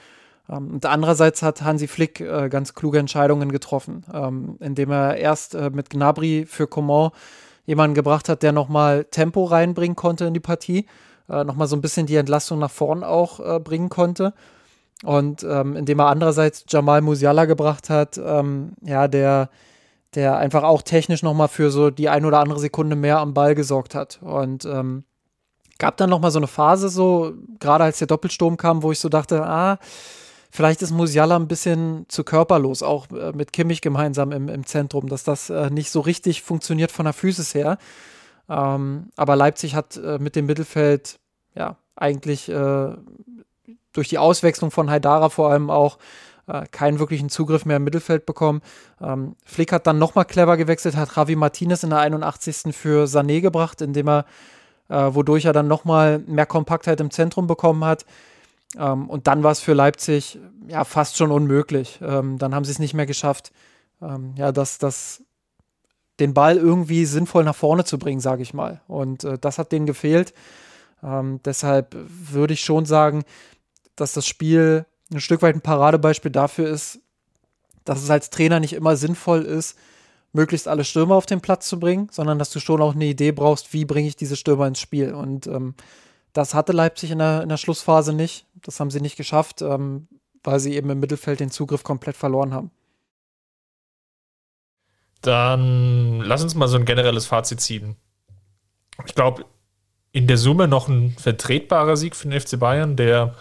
[0.49, 5.55] Ähm, und andererseits hat Hansi Flick äh, ganz kluge Entscheidungen getroffen, ähm, indem er erst
[5.55, 7.11] äh, mit Gnabry für Coman
[7.69, 10.87] jemanden gebracht hat, der nochmal Tempo reinbringen konnte in die Partie,
[11.29, 14.33] äh, nochmal so ein bisschen die Entlastung nach vorn auch äh, bringen konnte.
[15.05, 19.51] Und ähm, indem er andererseits Jamal Musiala gebracht hat, ähm, ja, der,
[20.15, 23.55] der einfach auch technisch nochmal für so die ein oder andere Sekunde mehr am Ball
[23.55, 24.19] gesorgt hat.
[24.23, 25.05] Und ähm,
[25.79, 29.11] gab dann nochmal so eine Phase, so, gerade als der Doppelsturm kam, wo ich so
[29.11, 29.79] dachte, ah,
[30.51, 35.09] vielleicht ist Musiala ein bisschen zu körperlos, auch äh, mit Kimmich gemeinsam im, im Zentrum,
[35.09, 37.79] dass das äh, nicht so richtig funktioniert von der Physis her.
[38.49, 41.19] Ähm, aber Leipzig hat äh, mit dem Mittelfeld
[41.55, 42.53] ja eigentlich
[43.93, 45.99] durch die Auswechslung von Haidara vor allem auch
[46.71, 48.63] keinen wirklichen Zugriff mehr im Mittelfeld bekommen.
[49.03, 52.75] Ähm, Flick hat dann nochmal clever gewechselt, hat Javi Martinez in der 81.
[52.75, 54.25] für Sané gebracht, indem er,
[54.89, 58.07] äh, wodurch er dann nochmal mehr Kompaktheit im Zentrum bekommen hat.
[58.77, 61.99] Ähm, und dann war es für Leipzig ja fast schon unmöglich.
[62.03, 63.53] Ähm, dann haben sie es nicht mehr geschafft,
[64.03, 65.23] ähm, ja, das, das,
[66.21, 68.81] den Ball irgendwie sinnvoll nach vorne zu bringen, sage ich mal.
[68.89, 70.35] Und äh, das hat denen gefehlt.
[71.03, 73.25] Ähm, deshalb würde ich schon sagen,
[73.97, 77.01] dass das Spiel ein Stück weit ein Paradebeispiel dafür ist,
[77.85, 79.79] dass es als Trainer nicht immer sinnvoll ist,
[80.33, 83.33] möglichst alle Stürmer auf den Platz zu bringen, sondern dass du schon auch eine Idee
[83.33, 85.15] brauchst, wie bringe ich diese Stürmer ins Spiel.
[85.15, 85.75] Und ähm,
[86.39, 88.47] das hatte Leipzig in der, in der Schlussphase nicht.
[88.63, 90.07] Das haben sie nicht geschafft, ähm,
[90.45, 92.71] weil sie eben im Mittelfeld den Zugriff komplett verloren haben.
[95.21, 97.97] Dann lass uns mal so ein generelles Fazit ziehen.
[99.05, 99.47] Ich glaube,
[100.13, 103.35] in der Summe noch ein vertretbarer Sieg für den FC Bayern, der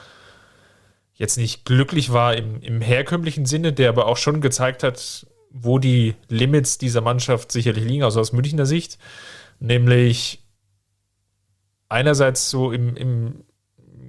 [1.14, 5.78] jetzt nicht glücklich war im, im herkömmlichen Sinne, der aber auch schon gezeigt hat, wo
[5.78, 8.98] die Limits dieser Mannschaft sicherlich liegen, also aus Münchner Sicht.
[9.60, 10.47] Nämlich
[11.90, 13.44] einerseits so im, im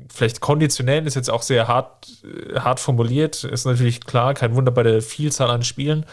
[0.08, 4.72] vielleicht konditionell ist jetzt auch sehr hart, äh, hart formuliert, ist natürlich klar, kein Wunder
[4.72, 6.06] bei der Vielzahl an Spielen,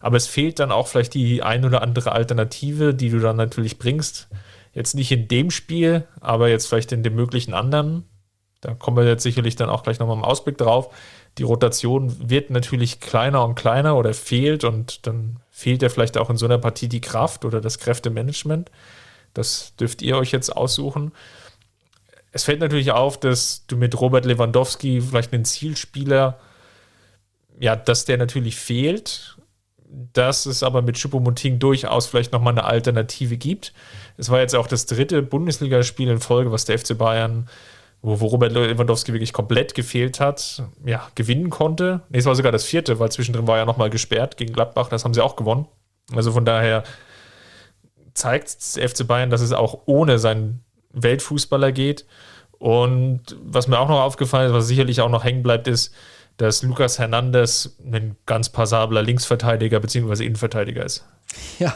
[0.00, 3.78] aber es fehlt dann auch vielleicht die ein oder andere Alternative, die du dann natürlich
[3.78, 4.28] bringst.
[4.72, 8.04] Jetzt nicht in dem Spiel, aber jetzt vielleicht in dem möglichen anderen.
[8.62, 10.94] Da kommen wir jetzt sicherlich dann auch gleich nochmal im Ausblick drauf.
[11.38, 16.30] Die Rotation wird natürlich kleiner und kleiner oder fehlt und dann fehlt ja vielleicht auch
[16.30, 18.70] in so einer Partie die Kraft oder das Kräftemanagement.
[19.34, 21.12] Das dürft ihr euch jetzt aussuchen.
[22.32, 26.38] Es fällt natürlich auf, dass du mit Robert Lewandowski vielleicht einen Zielspieler,
[27.58, 29.36] ja, dass der natürlich fehlt,
[30.12, 33.74] dass es aber mit Choupo-Moting durchaus vielleicht nochmal eine Alternative gibt.
[34.16, 37.48] Es war jetzt auch das dritte Bundesligaspiel in Folge, was der FC Bayern
[38.02, 42.02] wo, wo Robert Lewandowski wirklich komplett gefehlt hat, ja, gewinnen konnte.
[42.10, 45.04] Nee, es war sogar das vierte, weil zwischendrin war er nochmal gesperrt gegen Gladbach, das
[45.04, 45.66] haben sie auch gewonnen.
[46.14, 46.82] Also von daher
[48.14, 52.06] zeigt FC Bayern, dass es auch ohne seinen Weltfußballer geht.
[52.58, 55.92] Und was mir auch noch aufgefallen ist, was sicherlich auch noch hängen bleibt, ist,
[56.36, 60.24] dass Lucas Hernandez ein ganz passabler Linksverteidiger bzw.
[60.24, 61.04] Innenverteidiger ist.
[61.58, 61.74] Ja,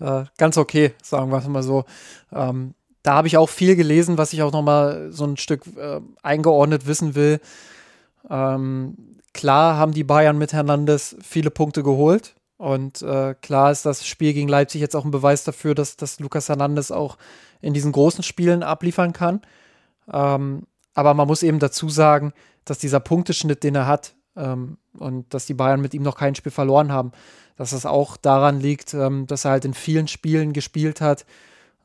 [0.00, 1.84] äh, ganz okay, sagen wir es mal so.
[2.32, 5.62] Ähm, da habe ich auch viel gelesen, was ich auch noch mal so ein Stück
[5.76, 7.40] äh, eingeordnet wissen will.
[8.28, 8.96] Ähm,
[9.32, 12.34] klar haben die Bayern mit Hernandez viele Punkte geholt.
[12.60, 16.20] Und äh, klar ist das Spiel gegen Leipzig jetzt auch ein Beweis dafür, dass, dass
[16.20, 17.16] Lukas Hernandez auch
[17.62, 19.40] in diesen großen Spielen abliefern kann.
[20.12, 22.34] Ähm, aber man muss eben dazu sagen,
[22.66, 26.34] dass dieser Punkteschnitt, den er hat, ähm, und dass die Bayern mit ihm noch kein
[26.34, 27.12] Spiel verloren haben,
[27.56, 31.24] dass das auch daran liegt, ähm, dass er halt in vielen Spielen gespielt hat,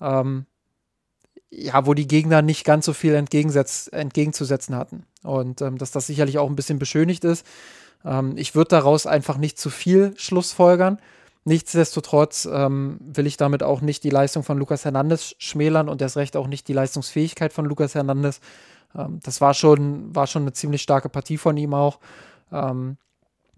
[0.02, 0.46] ähm,
[1.52, 5.06] ja, wo die Gegner nicht ganz so viel entgegenzusetzen hatten.
[5.24, 7.46] Und ähm, dass das sicherlich auch ein bisschen beschönigt ist.
[8.06, 11.00] Ähm, ich würde daraus einfach nicht zu viel Schlussfolgern.
[11.44, 16.18] Nichtsdestotrotz ähm, will ich damit auch nicht die Leistung von Lukas Hernandez schmälern und erst
[16.18, 18.40] recht auch nicht die Leistungsfähigkeit von Lukas Hernandez.
[18.96, 22.00] Ähm, das war schon, war schon eine ziemlich starke Partie von ihm auch.
[22.52, 22.98] Ähm,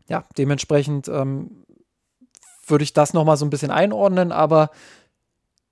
[0.09, 1.63] ja, dementsprechend ähm,
[2.65, 4.69] würde ich das nochmal so ein bisschen einordnen, aber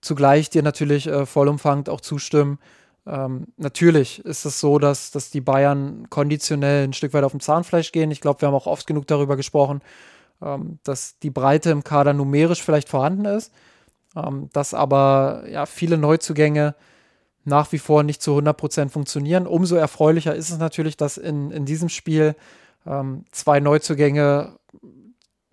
[0.02, 2.60] zugleich dir natürlich äh, vollumfangend auch zustimmen.
[3.08, 7.40] Ähm, natürlich ist es so, dass, dass die Bayern konditionell ein Stück weit auf dem
[7.40, 8.12] Zahnfleisch gehen.
[8.12, 9.82] Ich glaube, wir haben auch oft genug darüber gesprochen,
[10.42, 13.54] ähm, dass die Breite im Kader numerisch vielleicht vorhanden ist,
[14.16, 16.76] ähm, dass aber ja, viele Neuzugänge
[17.44, 19.46] nach wie vor nicht zu 100% funktionieren.
[19.46, 22.36] Umso erfreulicher ist es natürlich, dass in, in diesem Spiel
[22.88, 24.58] ähm, zwei Neuzugänge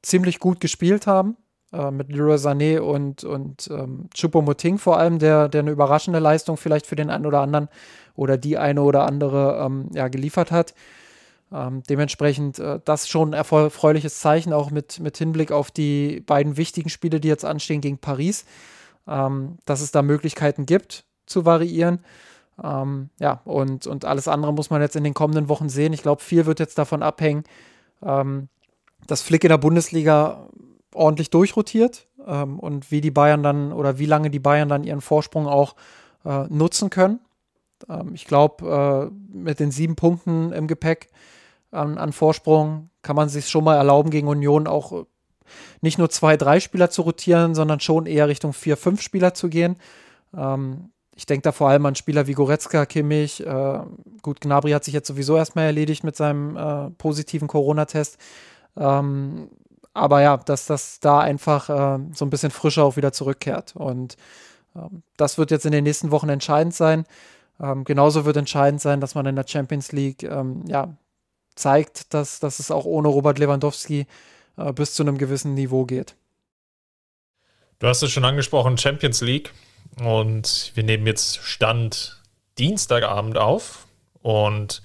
[0.01, 1.37] ziemlich gut gespielt haben
[1.73, 6.57] äh, mit Leroy Sané und, und ähm, Choupo-Moting vor allem, der, der eine überraschende Leistung
[6.57, 7.69] vielleicht für den einen oder anderen
[8.15, 10.75] oder die eine oder andere ähm, ja, geliefert hat.
[11.53, 16.57] Ähm, dementsprechend äh, das schon ein erfreuliches Zeichen, auch mit, mit Hinblick auf die beiden
[16.57, 18.45] wichtigen Spiele, die jetzt anstehen gegen Paris,
[19.07, 22.01] ähm, dass es da Möglichkeiten gibt zu variieren.
[22.63, 25.93] Ähm, ja, und, und alles andere muss man jetzt in den kommenden Wochen sehen.
[25.93, 27.45] Ich glaube, viel wird jetzt davon abhängen,
[28.03, 28.49] ähm,
[29.07, 30.49] dass Flick in der Bundesliga
[30.95, 35.01] ordentlich durchrotiert ähm, und wie die Bayern dann oder wie lange die Bayern dann ihren
[35.01, 35.75] Vorsprung auch
[36.25, 37.21] äh, nutzen können.
[37.89, 41.09] Ähm, ich glaube, äh, mit den sieben Punkten im Gepäck
[41.71, 45.05] an, an Vorsprung kann man sich schon mal erlauben, gegen Union auch äh,
[45.81, 49.49] nicht nur zwei, drei Spieler zu rotieren, sondern schon eher Richtung vier, fünf Spieler zu
[49.49, 49.77] gehen.
[50.37, 53.45] Ähm, ich denke da vor allem an Spieler wie Goretzka, Kimmich.
[53.45, 53.81] Äh,
[54.23, 58.17] gut, Gnabry hat sich jetzt sowieso erstmal erledigt mit seinem äh, positiven Corona-Test.
[58.77, 59.51] Ähm,
[59.95, 63.77] aber ja, dass das da einfach äh, so ein bisschen frischer auch wieder zurückkehrt.
[63.77, 64.17] Und
[64.75, 67.05] ähm, das wird jetzt in den nächsten Wochen entscheidend sein.
[67.61, 70.97] Ähm, genauso wird entscheidend sein, dass man in der Champions League ähm, ja,
[71.55, 74.07] zeigt, dass, dass es auch ohne Robert Lewandowski
[74.57, 76.15] äh, bis zu einem gewissen Niveau geht.
[77.79, 79.53] Du hast es schon angesprochen, Champions League.
[80.01, 82.23] Und wir nehmen jetzt Stand
[82.59, 83.87] Dienstagabend auf.
[84.23, 84.83] Und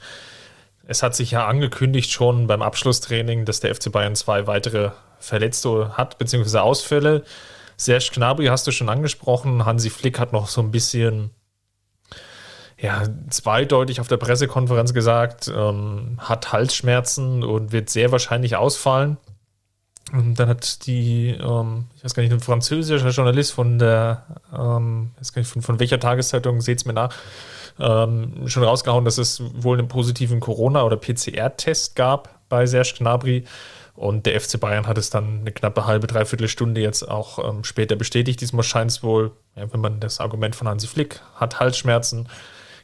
[0.87, 5.97] es hat sich ja angekündigt schon beim Abschlusstraining, dass der FC Bayern zwei weitere Verletzte
[5.97, 7.23] hat, beziehungsweise Ausfälle.
[7.75, 9.65] Serge Gnabry hast du schon angesprochen.
[9.65, 11.31] Hansi Flick hat noch so ein bisschen
[12.79, 19.17] ja, zweideutig auf der Pressekonferenz gesagt, ähm, hat Halsschmerzen und wird sehr wahrscheinlich ausfallen.
[20.13, 24.23] Und dann hat die, ähm, ich weiß gar nicht, ein französischer Journalist von der,
[24.53, 27.13] ähm, ich weiß gar nicht, von, von welcher Tageszeitung, seht es mir nach,
[27.79, 33.45] ähm, schon rausgehauen, dass es wohl einen positiven Corona- oder PCR-Test gab bei Serge Gnabry.
[33.95, 37.63] Und der FC Bayern hat es dann eine knappe halbe, dreiviertel Stunde jetzt auch ähm,
[37.63, 38.41] später bestätigt.
[38.41, 42.27] Diesmal scheint es wohl, ja, wenn man das Argument von Hansi Flick hat, Halsschmerzen,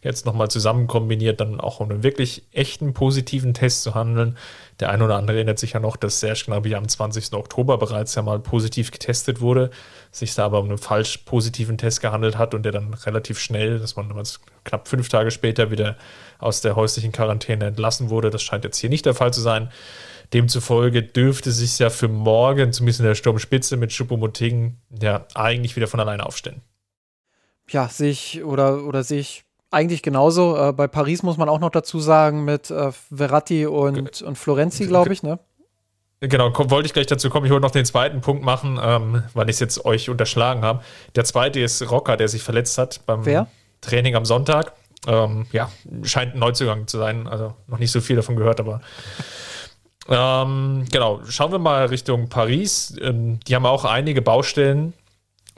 [0.03, 4.37] jetzt nochmal zusammen kombiniert, dann auch um einen wirklich echten positiven Test zu handeln.
[4.79, 7.33] Der eine oder andere erinnert sich ja noch, dass Serge Gnabry am 20.
[7.33, 9.71] Oktober bereits ja mal positiv getestet wurde,
[10.11, 13.79] sich da aber um einen falsch positiven Test gehandelt hat und der dann relativ schnell,
[13.79, 14.11] dass man
[14.63, 15.97] knapp fünf Tage später wieder
[16.39, 18.29] aus der häuslichen Quarantäne entlassen wurde.
[18.29, 19.69] Das scheint jetzt hier nicht der Fall zu sein.
[20.33, 25.87] Demzufolge dürfte sich ja für morgen, zumindest in der Sturmspitze mit Schuppomoting, ja eigentlich wieder
[25.87, 26.61] von alleine aufstellen.
[27.69, 29.19] Ja, sehe ich oder, oder sehe
[29.73, 30.57] eigentlich genauso.
[30.57, 34.87] Äh, bei Paris muss man auch noch dazu sagen mit äh, Verratti und, und Florenzi,
[34.87, 35.39] glaube ich, ne?
[36.21, 37.45] Genau, wollte ich gleich dazu kommen.
[37.45, 40.81] Ich wollte noch den zweiten Punkt machen, ähm, weil ich es jetzt euch unterschlagen habe.
[41.15, 43.47] Der zweite ist Rocker, der sich verletzt hat beim Wer?
[43.81, 44.71] Training am Sonntag.
[45.05, 45.69] Ähm, ja,
[46.03, 47.27] scheint ein Neuzugang zu sein.
[47.27, 48.79] Also noch nicht so viel davon gehört, aber
[50.07, 51.21] ähm, genau.
[51.27, 52.95] Schauen wir mal Richtung Paris.
[53.01, 54.93] Ähm, die haben auch einige Baustellen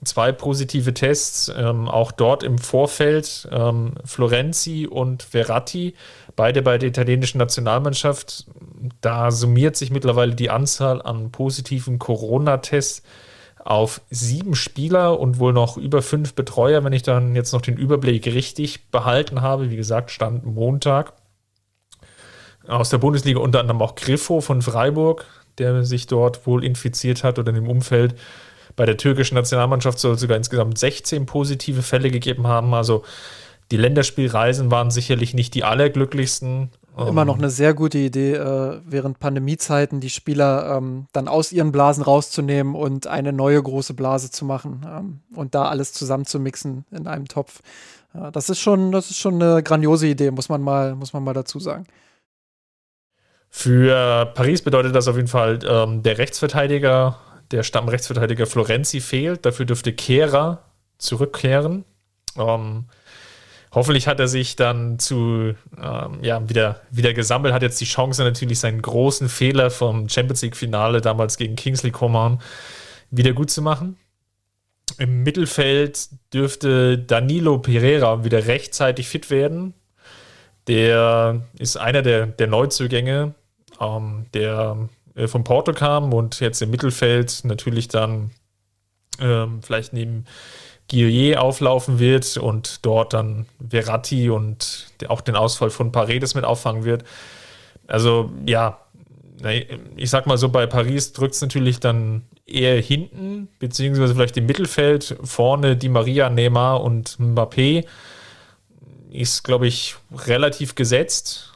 [0.05, 3.47] zwei positive Tests, ähm, auch dort im Vorfeld.
[3.51, 5.95] Ähm, Florenzi und Verratti,
[6.35, 8.45] beide bei der italienischen Nationalmannschaft.
[9.01, 13.03] Da summiert sich mittlerweile die Anzahl an positiven Corona-Tests
[13.65, 17.77] auf sieben Spieler und wohl noch über fünf Betreuer, wenn ich dann jetzt noch den
[17.77, 19.71] Überblick richtig behalten habe.
[19.71, 21.13] Wie gesagt, stand Montag.
[22.67, 25.25] Aus der Bundesliga unter anderem auch Griffo von Freiburg,
[25.57, 28.15] der sich dort wohl infiziert hat oder im Umfeld
[28.75, 32.73] Bei der türkischen Nationalmannschaft soll es sogar insgesamt 16 positive Fälle gegeben haben.
[32.73, 33.03] Also
[33.71, 36.69] die Länderspielreisen waren sicherlich nicht die allerglücklichsten.
[36.97, 41.51] Immer noch ähm, eine sehr gute Idee, äh, während Pandemiezeiten die Spieler ähm, dann aus
[41.51, 46.85] ihren Blasen rauszunehmen und eine neue große Blase zu machen ähm, und da alles zusammenzumixen
[46.91, 47.61] in einem Topf.
[48.13, 51.23] Äh, das ist schon, das ist schon eine grandiose Idee, muss man mal, muss man
[51.23, 51.85] mal dazu sagen.
[53.49, 57.17] Für Paris bedeutet das auf jeden Fall, ähm, der Rechtsverteidiger,
[57.51, 59.45] der Stammrechtsverteidiger Florenzi fehlt.
[59.45, 60.63] Dafür dürfte Kehrer
[60.97, 61.85] zurückkehren.
[62.37, 62.85] Ähm,
[63.71, 68.23] hoffentlich hat er sich dann zu, ähm, ja, wieder, wieder gesammelt, hat jetzt die Chance
[68.23, 72.41] natürlich seinen großen Fehler vom Champions League-Finale damals gegen Kingsley Coman
[73.11, 73.97] wieder gut zu machen.
[74.97, 79.73] Im Mittelfeld dürfte Danilo Pereira wieder rechtzeitig fit werden.
[80.67, 83.35] Der ist einer der, der Neuzugänge,
[83.79, 88.31] ähm, der äh, von Porto kam und jetzt im Mittelfeld natürlich dann
[89.19, 90.25] ähm, vielleicht neben
[90.89, 96.83] Guillet auflaufen wird und dort dann Verratti und auch den Ausfall von Paredes mit auffangen
[96.83, 97.03] wird.
[97.87, 98.79] Also ja,
[99.95, 104.45] ich sag mal so, bei Paris drückt es natürlich dann eher hinten, beziehungsweise vielleicht im
[104.45, 107.85] Mittelfeld, vorne die Maria, Neymar und Mbappé
[109.11, 109.95] ist, glaube ich,
[110.25, 111.53] relativ gesetzt.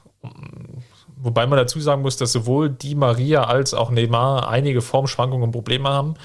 [1.21, 5.51] Wobei man dazu sagen muss, dass sowohl die Maria als auch Neymar einige Formschwankungen und
[5.51, 6.15] Probleme haben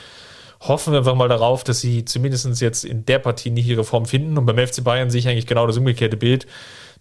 [0.69, 4.07] hoffen wir einfach mal darauf, dass sie zumindest jetzt in der Partie nicht ihre Form
[4.07, 4.39] finden.
[4.39, 6.47] Und beim FC Bayern sehe ich eigentlich genau das umgekehrte Bild.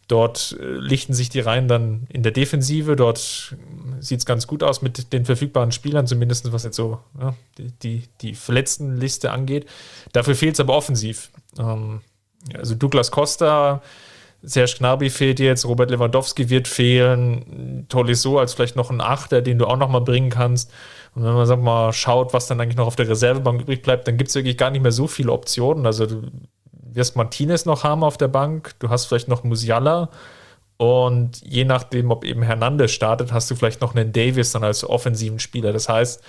[0.08, 2.96] Dort äh, lichten sich die Reihen dann in der Defensive.
[2.96, 3.56] Dort
[4.00, 7.72] sieht es ganz gut aus mit den verfügbaren Spielern, zumindest was jetzt so ja, die,
[7.82, 9.66] die, die verletzten Liste angeht.
[10.12, 11.32] Dafür fehlt es aber offensiv.
[11.58, 12.02] Ähm,
[12.54, 13.82] also Douglas Costa,
[14.46, 19.58] Serge Gnabry fehlt jetzt, Robert Lewandowski wird fehlen, Tolisso als vielleicht noch ein Achter, den
[19.58, 20.70] du auch noch mal bringen kannst.
[21.16, 24.08] Und wenn man sag mal schaut, was dann eigentlich noch auf der Reservebank übrig bleibt,
[24.08, 25.86] dann gibt es wirklich gar nicht mehr so viele Optionen.
[25.86, 26.24] Also du
[26.91, 30.10] wirst Martinez noch haben auf der Bank, du hast vielleicht noch Musiala
[30.78, 34.88] und je nachdem, ob eben Hernandez startet, hast du vielleicht noch einen Davis dann als
[34.88, 35.72] offensiven Spieler.
[35.72, 36.22] Das heißt,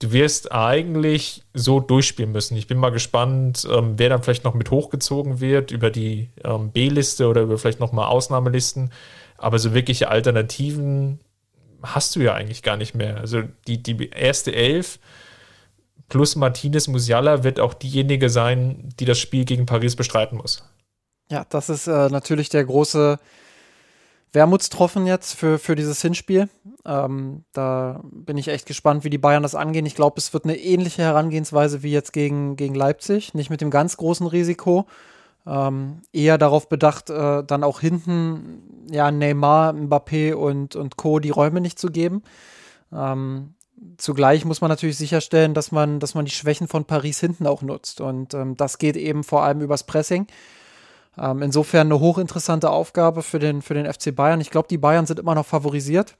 [0.00, 2.56] du wirst eigentlich so durchspielen müssen.
[2.56, 6.70] Ich bin mal gespannt, ähm, wer dann vielleicht noch mit hochgezogen wird über die ähm,
[6.70, 8.90] B-Liste oder über vielleicht noch mal Ausnahmelisten.
[9.36, 11.20] Aber so wirkliche Alternativen
[11.82, 13.18] hast du ja eigentlich gar nicht mehr.
[13.18, 14.98] Also die, die erste Elf
[16.08, 20.64] plus Martinez Musiala wird auch diejenige sein, die das Spiel gegen Paris bestreiten muss.
[21.30, 23.18] Ja, das ist äh, natürlich der große
[24.32, 26.48] Wermutstropfen jetzt für, für dieses Hinspiel.
[26.84, 29.86] Ähm, da bin ich echt gespannt, wie die Bayern das angehen.
[29.86, 33.34] Ich glaube, es wird eine ähnliche Herangehensweise wie jetzt gegen, gegen Leipzig.
[33.34, 34.86] Nicht mit dem ganz großen Risiko,
[35.46, 41.18] ähm, eher darauf bedacht, äh, dann auch hinten ja Neymar, Mbappé und, und Co.
[41.18, 42.22] die Räume nicht zu geben.
[42.92, 43.54] Ähm,
[43.96, 47.62] zugleich muss man natürlich sicherstellen, dass man, dass man die Schwächen von Paris hinten auch
[47.62, 48.00] nutzt.
[48.00, 50.26] Und ähm, das geht eben vor allem übers Pressing.
[51.18, 54.40] Ähm, insofern eine hochinteressante Aufgabe für den, für den FC Bayern.
[54.40, 56.16] Ich glaube, die Bayern sind immer noch favorisiert.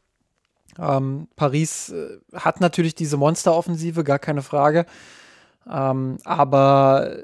[0.78, 4.86] Ähm, Paris äh, hat natürlich diese Monsteroffensive, gar keine Frage.
[5.70, 7.16] Ähm, aber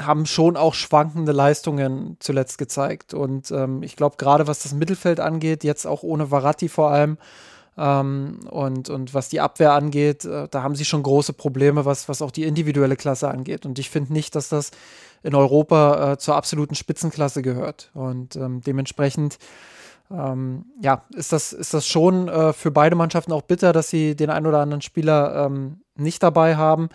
[0.00, 3.14] haben schon auch schwankende Leistungen zuletzt gezeigt.
[3.14, 7.18] Und ähm, ich glaube, gerade was das Mittelfeld angeht, jetzt auch ohne Varatti vor allem,
[7.76, 12.08] ähm, und, und was die Abwehr angeht, äh, da haben sie schon große Probleme, was,
[12.08, 13.64] was auch die individuelle Klasse angeht.
[13.64, 14.72] Und ich finde nicht, dass das
[15.22, 17.90] in Europa äh, zur absoluten Spitzenklasse gehört.
[17.94, 19.38] Und ähm, dementsprechend
[20.10, 24.14] ähm, ja, ist das, ist das schon äh, für beide Mannschaften auch bitter, dass sie
[24.14, 26.88] den einen oder anderen Spieler ähm, nicht dabei haben.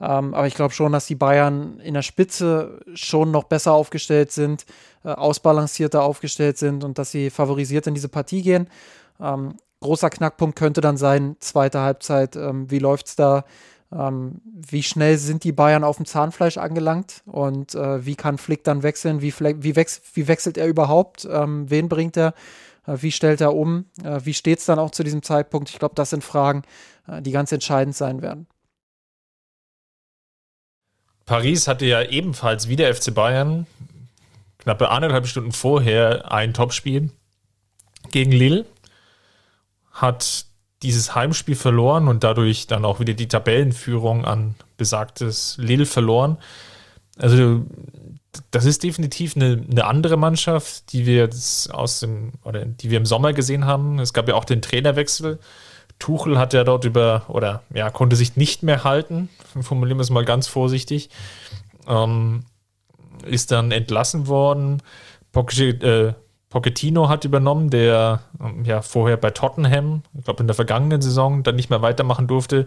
[0.00, 4.32] Ähm, aber ich glaube schon, dass die Bayern in der Spitze schon noch besser aufgestellt
[4.32, 4.64] sind,
[5.04, 8.68] äh, ausbalancierter aufgestellt sind und dass sie favorisiert in diese Partie gehen.
[9.20, 13.44] Ähm, großer Knackpunkt könnte dann sein, zweite Halbzeit, ähm, wie läuft es da?
[13.90, 18.64] Ähm, wie schnell sind die Bayern auf dem Zahnfleisch angelangt und äh, wie kann Flick
[18.64, 19.22] dann wechseln?
[19.22, 21.26] Wie, wie, wech wie wechselt er überhaupt?
[21.30, 22.34] Ähm, wen bringt er?
[22.86, 23.86] Äh, wie stellt er um?
[24.02, 25.70] Äh, wie steht es dann auch zu diesem Zeitpunkt?
[25.70, 26.62] Ich glaube, das sind Fragen,
[27.06, 28.46] äh, die ganz entscheidend sein werden.
[31.24, 33.66] Paris hatte ja ebenfalls wie der FC Bayern
[34.58, 37.10] knappe anderthalb Stunden vorher ein Topspiel
[38.10, 38.66] gegen Lille,
[39.92, 40.46] hat
[40.82, 46.38] dieses Heimspiel verloren und dadurch dann auch wieder die Tabellenführung an besagtes Lille verloren.
[47.18, 47.64] Also
[48.50, 52.98] das ist definitiv eine, eine andere Mannschaft, die wir jetzt aus dem oder die wir
[52.98, 53.98] im Sommer gesehen haben.
[53.98, 55.40] Es gab ja auch den Trainerwechsel
[55.98, 59.28] Tuchel hat ja dort über, oder ja, konnte sich nicht mehr halten,
[59.60, 61.10] formulieren wir es mal ganz vorsichtig,
[61.88, 62.44] ähm,
[63.24, 64.82] ist dann entlassen worden.
[65.34, 66.12] Äh,
[66.50, 71.42] Pochettino hat übernommen, der ähm, ja vorher bei Tottenham, ich glaube in der vergangenen Saison,
[71.42, 72.66] dann nicht mehr weitermachen durfte.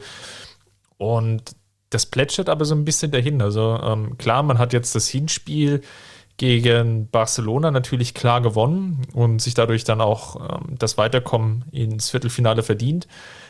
[0.97, 1.55] Und
[1.89, 3.41] das plätschert aber so ein bisschen dahin.
[3.41, 5.82] Also ähm, klar, man hat jetzt das Hinspiel
[6.38, 12.63] gegen Barcelona natürlich klar gewonnen und sich dadurch dann auch ähm, das Weiterkommen ins Viertelfinale
[12.63, 13.07] verdient.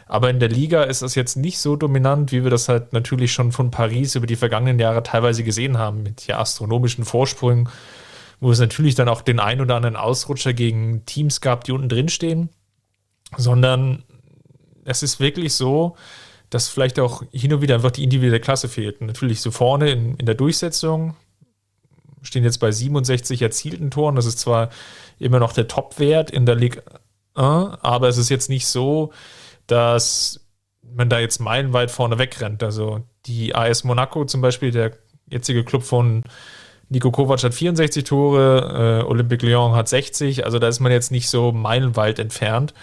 [0.08, 3.32] Aber in der Liga ist das jetzt nicht so dominant, wie wir das halt natürlich
[3.32, 7.70] schon von Paris über die vergangenen Jahre teilweise gesehen haben, mit ja astronomischen Vorsprüngen,
[8.42, 11.88] wo es natürlich dann auch den ein oder anderen Ausrutscher gegen Teams gab, die unten
[11.88, 12.50] drin stehen,
[13.38, 14.04] sondern
[14.84, 15.96] es ist wirklich so,
[16.50, 19.00] dass vielleicht auch hin und wieder einfach die individuelle Klasse fehlt.
[19.00, 21.16] Natürlich so vorne in, in der Durchsetzung,
[22.24, 24.16] stehen jetzt bei 67 erzielten Toren.
[24.16, 24.70] Das ist zwar
[25.20, 26.82] immer noch der Top-Wert in der Liga,
[27.36, 29.14] aber es ist jetzt nicht so,
[29.68, 30.42] dass
[30.82, 32.64] man da jetzt meilenweit vorne wegrennt.
[32.64, 34.98] Also die AS Monaco zum Beispiel, der
[35.30, 36.24] jetzige Club von
[36.92, 41.10] Nico Kovac hat 64 Tore, äh, Olympique Lyon hat 60, also da ist man jetzt
[41.10, 42.74] nicht so meilenweit entfernt.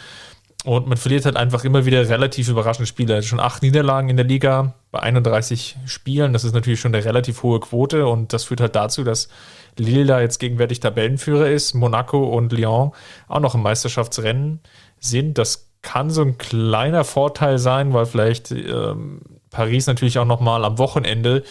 [0.65, 3.23] Und man verliert halt einfach immer wieder relativ überraschende Spiele.
[3.23, 6.33] Schon acht Niederlagen in der Liga bei 31 Spielen.
[6.33, 9.29] Das ist natürlich schon eine relativ hohe Quote und das führt halt dazu, dass
[9.77, 12.93] Lille da jetzt gegenwärtig Tabellenführer ist, Monaco und Lyon
[13.29, 14.61] auch noch im Meisterschaftsrennen
[14.99, 15.37] sind.
[15.37, 20.79] Das kann so ein kleiner Vorteil sein, weil vielleicht ähm, Paris natürlich auch nochmal am
[20.79, 21.45] Wochenende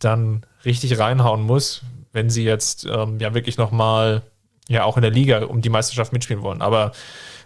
[0.00, 4.22] dann richtig reinhauen muss, wenn sie jetzt ähm, ja wirklich nochmal
[4.68, 6.62] ja auch in der Liga um die Meisterschaft mitspielen wollen.
[6.62, 6.92] Aber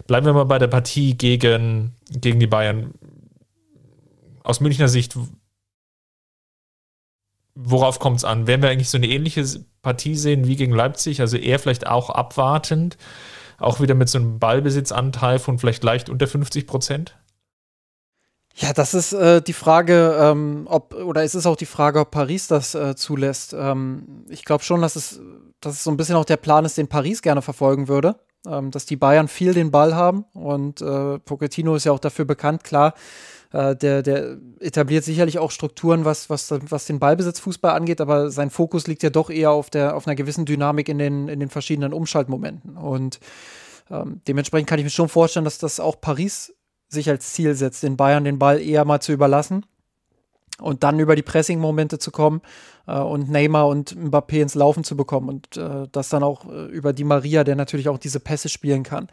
[0.09, 2.95] Bleiben wir mal bei der Partie gegen, gegen die Bayern.
[4.43, 5.15] Aus Münchner Sicht,
[7.53, 8.47] worauf kommt es an?
[8.47, 9.45] Werden wir eigentlich so eine ähnliche
[9.83, 11.21] Partie sehen wie gegen Leipzig?
[11.21, 12.97] Also eher vielleicht auch abwartend,
[13.59, 17.15] auch wieder mit so einem Ballbesitzanteil von vielleicht leicht unter 50 Prozent?
[18.61, 22.11] Ja, das ist äh, die Frage, ähm, ob, oder es ist auch die Frage, ob
[22.11, 23.53] Paris das äh, zulässt.
[23.53, 25.21] Ähm, ich glaube schon, dass es,
[25.61, 28.15] dass es so ein bisschen auch der Plan ist, den Paris gerne verfolgen würde
[28.47, 32.25] ähm, dass die Bayern viel den Ball haben und äh, Pochettino ist ja auch dafür
[32.25, 32.93] bekannt, klar.
[33.51, 38.49] Äh, der, der etabliert sicherlich auch Strukturen, was, was, was den Ballbesitzfußball angeht, aber sein
[38.49, 41.49] Fokus liegt ja doch eher auf, der, auf einer gewissen Dynamik in den, in den
[41.49, 42.77] verschiedenen Umschaltmomenten.
[42.77, 43.19] Und
[43.89, 46.53] ähm, dementsprechend kann ich mir schon vorstellen, dass das auch Paris
[46.89, 49.65] sich als Ziel setzt, den Bayern den Ball eher mal zu überlassen
[50.59, 52.41] und dann über die Pressing-Momente zu kommen
[52.87, 56.65] äh, und Neymar und Mbappé ins Laufen zu bekommen und äh, das dann auch äh,
[56.65, 59.07] über die Maria, der natürlich auch diese Pässe spielen kann.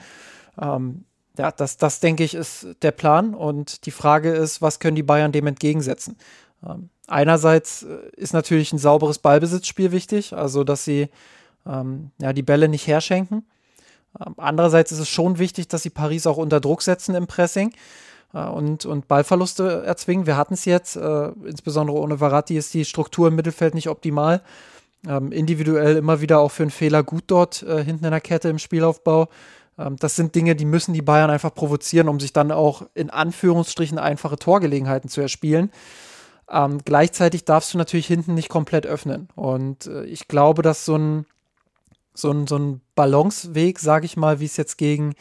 [0.60, 1.04] Ähm,
[1.38, 5.02] ja, das, das denke ich ist der Plan und die Frage ist, was können die
[5.02, 6.16] Bayern dem entgegensetzen?
[6.66, 11.08] Ähm, einerseits äh, ist natürlich ein sauberes Ballbesitzspiel wichtig, also dass sie
[11.66, 13.44] ähm, ja, die Bälle nicht herschenken.
[14.24, 17.72] Ähm, andererseits ist es schon wichtig, dass sie Paris auch unter Druck setzen im Pressing
[18.34, 20.26] äh, und, und Ballverluste erzwingen.
[20.26, 24.42] Wir hatten es jetzt, äh, insbesondere ohne Varatti ist die Struktur im Mittelfeld nicht optimal.
[25.06, 28.48] Ähm, individuell immer wieder auch für einen Fehler gut dort äh, hinten in der Kette
[28.48, 29.28] im Spielaufbau.
[29.78, 33.10] Ähm, das sind Dinge, die müssen die Bayern einfach provozieren, um sich dann auch in
[33.10, 35.70] Anführungsstrichen einfache Torgelegenheiten zu erspielen.
[36.50, 39.28] Ähm, gleichzeitig darfst du natürlich hinten nicht komplett öffnen.
[39.34, 41.26] Und äh, ich glaube, dass so ein,
[42.16, 45.14] so ein, so ein Balanceweg, sage ich mal, wie es jetzt gegen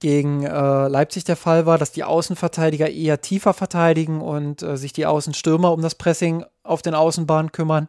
[0.00, 4.94] gegen äh, Leipzig der Fall war, dass die Außenverteidiger eher tiefer verteidigen und äh, sich
[4.94, 7.86] die Außenstürmer um das Pressing auf den Außenbahnen kümmern,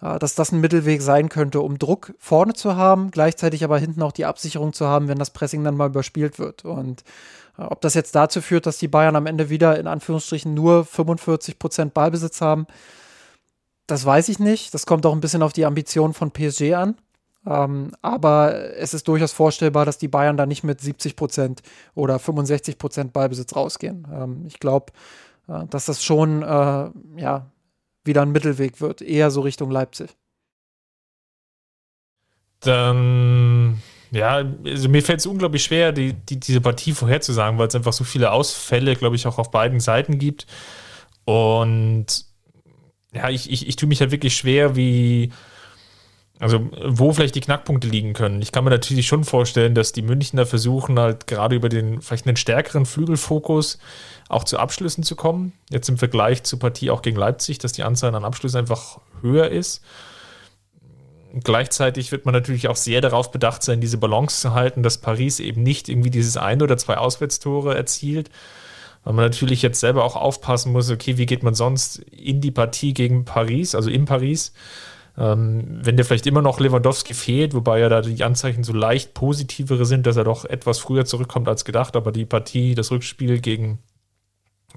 [0.00, 4.02] äh, dass das ein Mittelweg sein könnte, um Druck vorne zu haben, gleichzeitig aber hinten
[4.02, 6.64] auch die Absicherung zu haben, wenn das Pressing dann mal überspielt wird.
[6.64, 7.02] Und
[7.58, 10.84] äh, ob das jetzt dazu führt, dass die Bayern am Ende wieder in Anführungsstrichen nur
[10.84, 12.68] 45 Prozent Ballbesitz haben,
[13.88, 14.72] das weiß ich nicht.
[14.72, 16.94] Das kommt auch ein bisschen auf die Ambitionen von PSG an.
[17.46, 21.62] Ähm, aber es ist durchaus vorstellbar, dass die Bayern da nicht mit 70 Prozent
[21.94, 24.06] oder 65 Prozent Ballbesitz rausgehen.
[24.12, 24.92] Ähm, ich glaube,
[25.48, 27.50] äh, dass das schon äh, ja,
[28.04, 30.10] wieder ein Mittelweg wird, eher so Richtung Leipzig.
[32.60, 33.80] Dann,
[34.10, 37.94] ja, also mir fällt es unglaublich schwer, die, die, diese Partie vorherzusagen, weil es einfach
[37.94, 40.46] so viele Ausfälle, glaube ich, auch auf beiden Seiten gibt.
[41.24, 42.26] Und
[43.14, 45.32] ja, ich, ich, ich tue mich halt wirklich schwer, wie
[46.40, 48.40] also, wo vielleicht die Knackpunkte liegen können.
[48.40, 52.26] Ich kann mir natürlich schon vorstellen, dass die Münchner versuchen, halt gerade über den vielleicht
[52.26, 53.78] einen stärkeren Flügelfokus
[54.30, 55.52] auch zu Abschlüssen zu kommen.
[55.68, 59.50] Jetzt im Vergleich zur Partie auch gegen Leipzig, dass die Anzahl an Abschlüssen einfach höher
[59.50, 59.82] ist.
[61.44, 65.40] Gleichzeitig wird man natürlich auch sehr darauf bedacht sein, diese Balance zu halten, dass Paris
[65.40, 68.30] eben nicht irgendwie dieses ein oder zwei Auswärtstore erzielt,
[69.04, 72.50] weil man natürlich jetzt selber auch aufpassen muss, okay, wie geht man sonst in die
[72.50, 74.54] Partie gegen Paris, also in Paris,
[75.22, 79.84] wenn dir vielleicht immer noch Lewandowski fehlt, wobei ja da die Anzeichen so leicht positivere
[79.84, 83.80] sind, dass er doch etwas früher zurückkommt als gedacht, aber die Partie, das Rückspiel gegen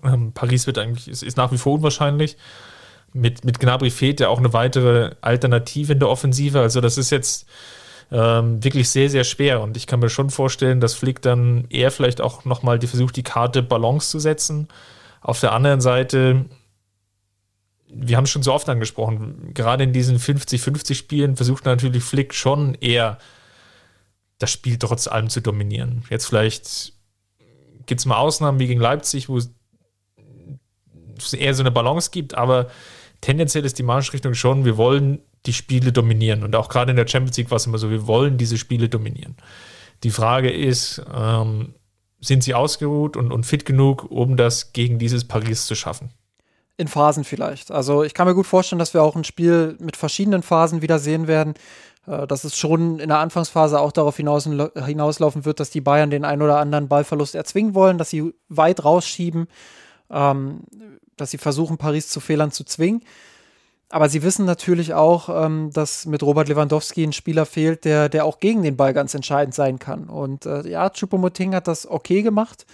[0.04, 2.36] ähm, Paris wird eigentlich, ist, ist, nach wie vor unwahrscheinlich.
[3.14, 6.60] Mit, mit Gnabry fehlt ja auch eine weitere Alternative in der Offensive.
[6.60, 7.48] Also das ist jetzt
[8.12, 9.62] ähm, wirklich sehr, sehr schwer.
[9.62, 13.24] Und ich kann mir schon vorstellen, dass Flick dann eher vielleicht auch nochmal versucht, die
[13.24, 14.68] Karte Balance zu setzen.
[15.22, 16.46] Auf der anderen Seite
[17.96, 22.34] wir haben es schon so oft angesprochen, gerade in diesen 50-50 Spielen versucht natürlich Flick
[22.34, 23.18] schon eher
[24.40, 26.04] das Spiel trotz allem zu dominieren.
[26.10, 26.94] Jetzt vielleicht
[27.86, 29.54] gibt es mal Ausnahmen wie gegen Leipzig, wo es
[31.34, 32.68] eher so eine Balance gibt, aber
[33.22, 36.44] tendenziell ist die Marschrichtung schon, wir wollen die Spiele dominieren.
[36.44, 38.90] Und auch gerade in der Champions League war es immer so, wir wollen diese Spiele
[38.90, 39.36] dominieren.
[40.04, 41.76] Die Frage ist, ähm,
[42.20, 46.12] sind sie ausgeruht und, und fit genug, um das gegen dieses Paris zu schaffen?
[46.76, 47.70] In Phasen vielleicht.
[47.70, 50.98] Also ich kann mir gut vorstellen, dass wir auch ein Spiel mit verschiedenen Phasen wieder
[50.98, 51.54] sehen werden.
[52.06, 56.10] Äh, dass es schon in der Anfangsphase auch darauf hinaus, hinauslaufen wird, dass die Bayern
[56.10, 59.48] den ein oder anderen Ballverlust erzwingen wollen, dass sie weit rausschieben,
[60.10, 60.62] ähm,
[61.16, 63.04] dass sie versuchen, Paris zu Fehlern zu zwingen.
[63.90, 68.26] Aber sie wissen natürlich auch, ähm, dass mit Robert Lewandowski ein Spieler fehlt, der, der
[68.26, 70.06] auch gegen den Ball ganz entscheidend sein kann.
[70.06, 72.66] Und äh, ja, Choupo-Moting hat das okay gemacht,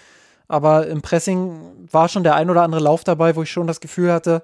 [0.49, 3.79] aber im Pressing war schon der ein oder andere Lauf dabei, wo ich schon das
[3.79, 4.41] Gefühl hatte,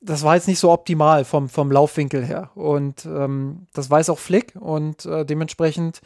[0.00, 2.50] das war jetzt nicht so optimal vom, vom Laufwinkel her.
[2.56, 6.00] Und ähm, das weiß auch Flick und äh, dementsprechend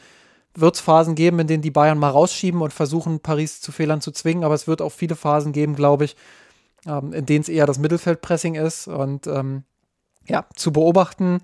[0.55, 4.01] wird es Phasen geben, in denen die Bayern mal rausschieben und versuchen, Paris zu Fehlern
[4.01, 4.45] zu zwingen.
[4.45, 6.17] Aber es wird auch viele Phasen geben, glaube ich,
[6.87, 9.63] ähm, in denen es eher das Mittelfeldpressing ist und ähm,
[10.27, 11.41] ja, zu beobachten,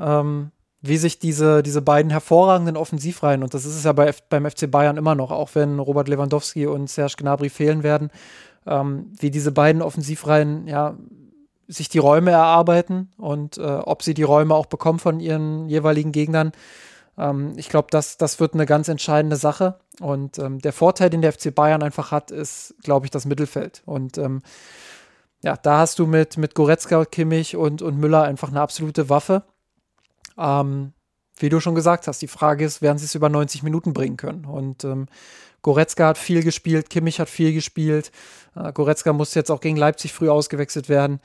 [0.00, 0.50] ähm,
[0.88, 4.70] wie sich diese, diese beiden hervorragenden Offensivreihen, und das ist es ja bei, beim FC
[4.70, 8.10] Bayern immer noch, auch wenn Robert Lewandowski und Serge Gnabry fehlen werden,
[8.66, 10.96] ähm, wie diese beiden Offensivreihen ja
[11.68, 16.12] sich die Räume erarbeiten und äh, ob sie die Räume auch bekommen von ihren jeweiligen
[16.12, 16.52] Gegnern.
[17.18, 19.78] Ähm, ich glaube, das, das wird eine ganz entscheidende Sache.
[20.00, 23.82] Und ähm, der Vorteil, den der FC Bayern einfach hat, ist, glaube ich, das Mittelfeld.
[23.84, 24.40] Und ähm,
[25.42, 29.42] ja, da hast du mit, mit Goretzka, Kimmich und, und Müller einfach eine absolute Waffe.
[30.38, 30.92] Ähm,
[31.36, 34.16] wie du schon gesagt hast, die Frage ist, werden sie es über 90 Minuten bringen
[34.16, 34.44] können?
[34.44, 35.06] Und ähm,
[35.62, 38.12] Goretzka hat viel gespielt, Kimmich hat viel gespielt.
[38.56, 41.20] Äh, Goretzka muss jetzt auch gegen Leipzig früh ausgewechselt werden.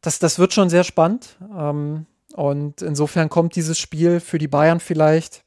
[0.00, 1.36] Das, das wird schon sehr spannend.
[1.56, 5.44] Ähm, und insofern kommt dieses Spiel für die Bayern vielleicht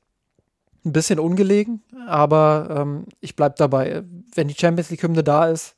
[0.85, 4.03] ein bisschen ungelegen, aber ähm, ich bleibe dabei.
[4.35, 5.75] Wenn die Champions League-Hymne da ist,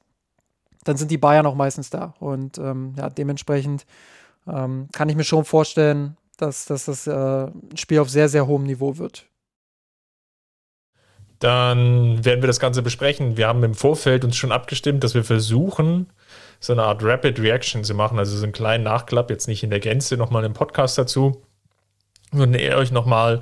[0.83, 2.15] dann sind die Bayern auch meistens da.
[2.19, 3.85] Und ähm, ja, dementsprechend
[4.47, 8.63] ähm, kann ich mir schon vorstellen, dass, dass das äh, Spiel auf sehr, sehr hohem
[8.63, 9.25] Niveau wird.
[11.39, 13.37] Dann werden wir das Ganze besprechen.
[13.37, 16.09] Wir haben im Vorfeld uns schon abgestimmt, dass wir versuchen,
[16.59, 19.69] so eine Art Rapid Reaction zu machen, also so einen kleinen Nachklapp, jetzt nicht in
[19.69, 21.41] der Gänze, nochmal einen Podcast dazu.
[22.31, 23.41] Würden ihr euch nochmal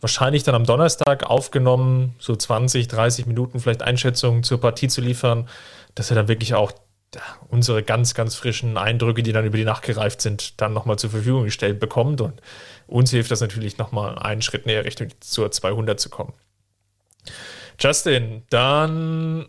[0.00, 5.48] wahrscheinlich dann am Donnerstag aufgenommen, so 20, 30 Minuten vielleicht Einschätzungen zur Partie zu liefern,
[5.94, 6.72] dass wir dann wirklich auch
[7.48, 11.10] unsere ganz, ganz frischen Eindrücke, die dann über die Nacht gereift sind, dann nochmal zur
[11.10, 12.20] Verfügung gestellt bekommt.
[12.20, 12.40] Und
[12.86, 16.32] uns hilft das natürlich nochmal einen Schritt näher Richtung zur 200 zu kommen.
[17.78, 19.46] Justin, dann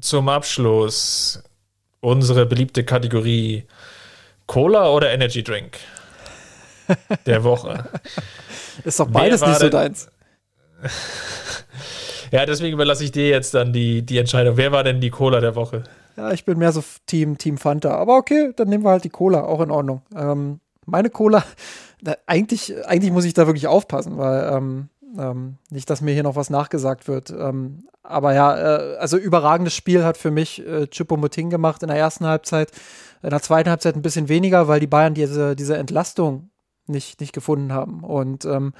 [0.00, 1.42] zum Abschluss
[2.00, 3.64] unsere beliebte Kategorie
[4.46, 5.78] Cola oder Energy Drink
[7.26, 7.88] der Woche.
[8.84, 10.08] Ist doch beides nicht so deins.
[12.32, 14.56] ja, deswegen überlasse ich dir jetzt dann die, die Entscheidung.
[14.56, 15.84] Wer war denn die Cola der Woche?
[16.16, 17.94] Ja, ich bin mehr so Team, Team Fanta.
[17.94, 20.02] Aber okay, dann nehmen wir halt die Cola, auch in Ordnung.
[20.14, 21.44] Ähm, meine Cola,
[22.02, 24.88] da, eigentlich, eigentlich muss ich da wirklich aufpassen, weil ähm,
[25.18, 27.30] ähm, nicht, dass mir hier noch was nachgesagt wird.
[27.30, 31.98] Ähm, aber ja, äh, also überragendes Spiel hat für mich äh, Choupo-Moting gemacht in der
[31.98, 32.70] ersten Halbzeit.
[33.22, 36.50] In der zweiten Halbzeit ein bisschen weniger, weil die Bayern diese, diese Entlastung
[36.86, 38.02] nicht, nicht gefunden haben.
[38.02, 38.72] Und ähm,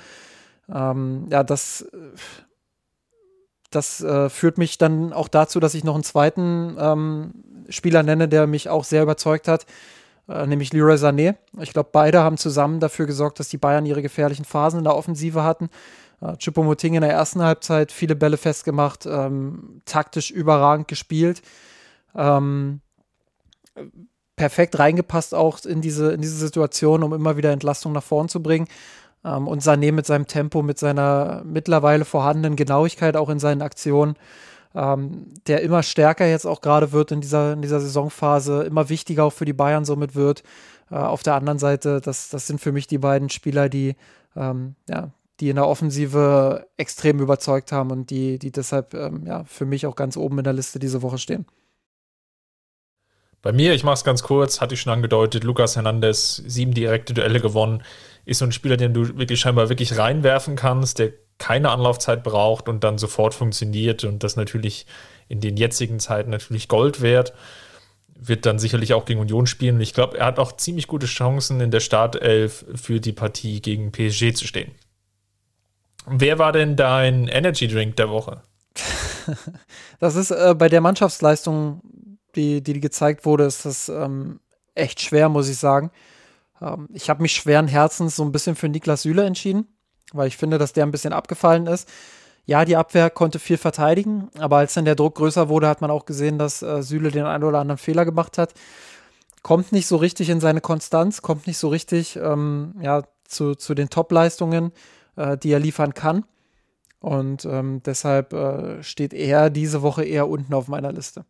[0.72, 1.86] ähm ja, das,
[3.74, 7.32] das äh, führt mich dann auch dazu, dass ich noch einen zweiten ähm,
[7.68, 9.66] Spieler nenne, der mich auch sehr überzeugt hat,
[10.28, 11.36] äh, nämlich Leroy Sané.
[11.60, 14.96] Ich glaube, beide haben zusammen dafür gesorgt, dass die Bayern ihre gefährlichen Phasen in der
[14.96, 15.68] Offensive hatten.
[16.20, 21.42] Äh, Choupo-Moting in der ersten Halbzeit viele Bälle festgemacht, ähm, taktisch überragend gespielt.
[22.14, 22.80] Ähm,
[24.36, 28.42] perfekt reingepasst auch in diese, in diese Situation, um immer wieder Entlastung nach vorn zu
[28.42, 28.68] bringen.
[29.24, 34.16] Ähm, und Sané mit seinem Tempo, mit seiner mittlerweile vorhandenen Genauigkeit auch in seinen Aktionen,
[34.74, 39.24] ähm, der immer stärker jetzt auch gerade wird in dieser, in dieser Saisonphase, immer wichtiger
[39.24, 40.42] auch für die Bayern somit wird.
[40.90, 43.96] Äh, auf der anderen Seite, das, das sind für mich die beiden Spieler, die
[44.36, 45.10] ähm, ja,
[45.40, 49.86] die in der Offensive extrem überzeugt haben und die, die deshalb ähm, ja, für mich
[49.86, 51.46] auch ganz oben in der Liste diese Woche stehen.
[53.42, 57.12] Bei mir, ich mache es ganz kurz, hatte ich schon angedeutet, Lukas Hernandez, sieben direkte
[57.12, 57.82] Duelle gewonnen,
[58.24, 62.68] ist so ein Spieler, den du wirklich scheinbar wirklich reinwerfen kannst, der keine Anlaufzeit braucht
[62.68, 64.86] und dann sofort funktioniert und das natürlich
[65.28, 67.32] in den jetzigen Zeiten natürlich Gold wert.
[68.14, 71.06] Wird dann sicherlich auch gegen Union spielen und ich glaube, er hat auch ziemlich gute
[71.06, 74.70] Chancen in der Startelf für die Partie gegen PSG zu stehen.
[76.06, 78.42] Wer war denn dein Energy Drink der Woche?
[79.98, 81.80] das ist äh, bei der Mannschaftsleistung,
[82.34, 84.40] die, die gezeigt wurde, ist das ähm,
[84.74, 85.90] echt schwer, muss ich sagen.
[86.62, 89.66] Ähm, ich habe mich schweren Herzens so ein bisschen für Niklas Süle entschieden,
[90.12, 91.88] weil ich finde, dass der ein bisschen abgefallen ist.
[92.44, 95.90] Ja, die Abwehr konnte viel verteidigen, aber als dann der Druck größer wurde, hat man
[95.90, 98.54] auch gesehen, dass äh, Süle den einen oder anderen Fehler gemacht hat.
[99.42, 103.74] Kommt nicht so richtig in seine Konstanz, kommt nicht so richtig ähm, ja, zu, zu
[103.74, 104.72] den Top-Leistungen,
[105.16, 106.24] äh, die er liefern kann.
[106.98, 111.24] Und ähm, deshalb äh, steht er diese Woche eher unten auf meiner Liste.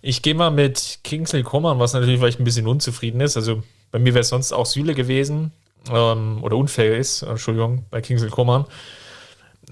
[0.00, 3.36] Ich gehe mal mit Kingsley Coman, was natürlich vielleicht ein bisschen unzufrieden ist.
[3.36, 5.52] Also bei mir wäre es sonst auch Süle gewesen
[5.90, 8.64] ähm, oder unfair ist, Entschuldigung, bei Kingsley Coman.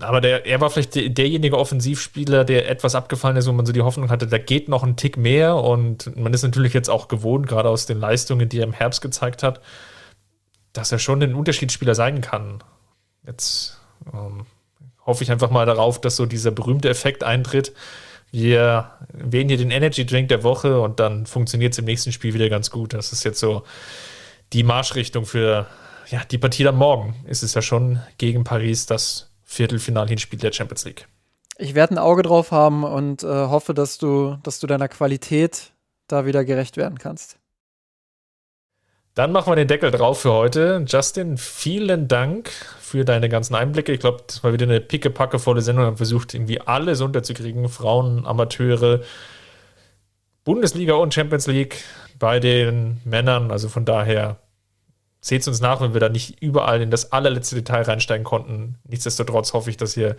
[0.01, 3.83] Aber der, er war vielleicht derjenige Offensivspieler, der etwas abgefallen ist, wo man so die
[3.83, 5.57] Hoffnung hatte, da geht noch ein Tick mehr.
[5.57, 9.01] Und man ist natürlich jetzt auch gewohnt, gerade aus den Leistungen, die er im Herbst
[9.01, 9.61] gezeigt hat,
[10.73, 12.63] dass er schon ein Unterschiedsspieler sein kann.
[13.27, 13.81] Jetzt
[14.13, 14.45] ähm,
[15.07, 17.73] hoffe ich einfach mal darauf, dass so dieser berühmte Effekt eintritt,
[18.37, 22.35] wir wählen hier den Energy Drink der Woche und dann funktioniert es im nächsten Spiel
[22.35, 22.93] wieder ganz gut.
[22.93, 23.63] Das ist jetzt so
[24.53, 25.67] die Marschrichtung für
[26.11, 27.15] ja, die Partie am Morgen.
[27.27, 31.09] Ist es ja schon gegen Paris das Viertelfinal-Hinspiel der Champions League.
[31.57, 35.73] Ich werde ein Auge drauf haben und äh, hoffe, dass du, dass du deiner Qualität
[36.07, 37.39] da wieder gerecht werden kannst.
[39.17, 40.85] Dann machen wir den Deckel drauf für heute.
[40.87, 43.91] Justin, vielen Dank für deine ganzen Einblicke.
[43.93, 45.85] Ich glaube, das war wieder eine pickepackevolle Sendung.
[45.85, 47.67] Wir haben versucht, irgendwie alles unterzukriegen.
[47.71, 49.01] Frauen, Amateure,
[50.45, 51.83] Bundesliga und Champions League
[52.19, 53.51] bei den Männern.
[53.51, 54.37] Also von daher
[55.23, 58.77] seht es uns nach, wenn wir da nicht überall in das allerletzte Detail reinsteigen konnten.
[58.85, 60.17] Nichtsdestotrotz hoffe ich, dass ihr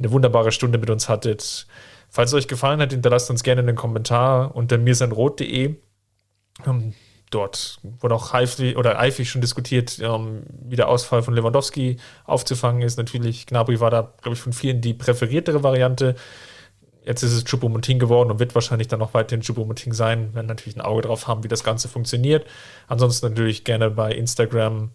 [0.00, 1.68] eine wunderbare Stunde mit uns hattet.
[2.10, 5.76] Falls es euch gefallen hat, hinterlasst uns gerne einen Kommentar unter mirsanrot.de.
[7.32, 12.82] Dort wurde auch eifrig, oder eifrig schon diskutiert, ähm, wie der Ausfall von Lewandowski aufzufangen
[12.82, 12.98] ist.
[12.98, 16.14] Natürlich, Gnabry war da, glaube ich, von vielen die präferiertere Variante.
[17.04, 20.34] Jetzt ist es Choupo-Moting geworden und wird wahrscheinlich dann noch weiterhin Choupo-Moting sein.
[20.34, 22.46] Werden natürlich ein Auge drauf haben, wie das Ganze funktioniert.
[22.86, 24.90] Ansonsten natürlich gerne bei Instagram,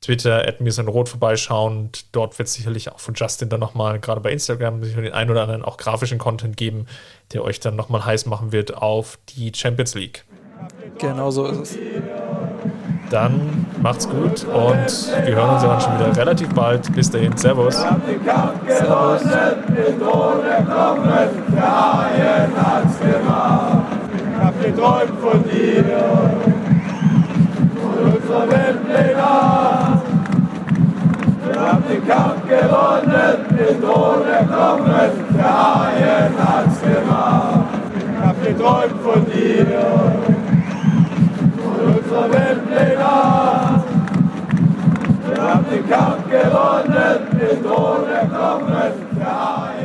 [0.00, 0.44] Twitter,
[0.88, 1.90] Rot vorbeischauen.
[2.10, 5.42] Dort wird es sicherlich auch von Justin dann nochmal, gerade bei Instagram, den einen oder
[5.42, 6.86] anderen auch grafischen Content geben,
[7.34, 10.24] der euch dann nochmal heiß machen wird auf die Champions League.
[10.98, 11.78] Genau so ist es.
[13.10, 16.90] Dann macht's gut und wir hören uns dann schon wieder relativ bald.
[16.94, 17.76] Bis dahin, Servus.
[17.76, 17.98] Servus.
[18.02, 18.28] Ich
[24.40, 25.84] hab geträumt von dir
[27.82, 30.02] und unserer.
[31.44, 37.64] Wir haben den Kampf gewonnen, den Thron erkommen, der Haien hat's gemacht.
[37.94, 40.31] Ich hab geträumt von dir
[41.82, 43.84] unserer Weltleger.
[45.28, 49.81] Wir haben den Kampf gewonnen, mit ohne Knochen verharren.